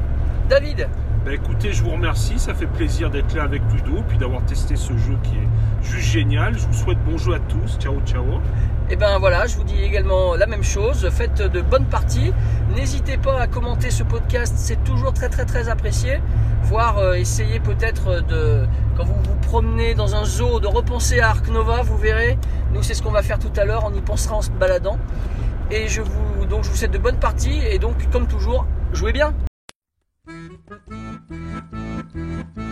David, 0.48 0.88
Bah 1.28 1.34
écoutez, 1.34 1.74
je 1.74 1.84
vous 1.84 1.90
remercie, 1.90 2.40
ça 2.40 2.54
fait 2.54 2.68
plaisir 2.68 3.10
d'être 3.10 3.36
là 3.36 3.44
avec 3.44 3.62
Ludo, 3.74 4.02
puis 4.08 4.18
d'avoir 4.18 4.46
testé 4.46 4.78
ce 4.78 4.94
jeu 4.94 5.18
qui 5.24 5.32
est 5.32 5.84
juste 5.84 6.08
génial. 6.08 6.58
Je 6.58 6.66
vous 6.66 6.74
souhaite 6.74 7.04
bon 7.04 7.18
jeu 7.18 7.34
à 7.34 7.40
tous. 7.40 7.78
Ciao, 7.80 8.00
ciao. 8.06 8.24
et 8.90 8.96
ben 8.96 9.20
voilà, 9.20 9.46
je 9.46 9.58
vous 9.58 9.66
dis 9.66 9.78
également 9.84 10.36
la 10.36 10.46
même 10.46 10.64
chose. 10.64 11.10
Faites 11.12 11.42
de 11.42 11.60
bonnes 11.60 11.88
parties. 11.88 12.32
N'hésitez 12.74 13.18
pas 13.18 13.42
à 13.42 13.48
commenter 13.48 13.92
ce 13.92 14.04
podcast, 14.04 14.54
c'est 14.56 14.82
toujours 14.86 15.12
très 15.12 15.28
très 15.28 15.44
très 15.44 15.68
apprécié. 15.68 16.22
Voire 16.64 17.00
euh, 17.00 17.16
essayer 17.16 17.60
peut-être 17.60 18.26
de, 18.26 18.66
quand 18.96 19.04
vous 19.04 19.22
vous 19.22 19.36
promenez 19.42 19.96
dans 19.96 20.16
un 20.16 20.24
zoo, 20.24 20.62
de 20.62 20.68
repenser 20.68 21.20
à 21.20 21.32
Arc 21.32 21.50
Nova, 21.50 21.82
vous 21.82 21.98
verrez. 21.98 22.38
Nous 22.74 22.84
c'est 22.84 22.94
ce 22.94 23.04
qu'on 23.04 23.12
va 23.12 23.22
faire 23.22 23.40
tout 23.40 23.52
à 23.58 23.66
l'heure, 23.66 23.84
on 23.86 23.94
y 23.94 24.00
pensera 24.00 24.36
en 24.36 24.42
se 24.42 24.52
baladant. 24.52 24.98
Et 25.72 25.90
je 25.90 26.02
vous, 26.02 26.46
donc 26.46 26.64
je 26.64 26.70
vous 26.70 26.78
souhaite 26.78 26.92
de 26.92 26.98
bonnes 26.98 27.20
parties 27.20 27.60
et 27.70 27.80
donc 27.80 28.10
comme 28.12 28.28
toujours, 28.28 28.66
jouez 28.94 29.12
bien. 29.12 29.34
Thank 31.30 32.16
you. 32.16 32.67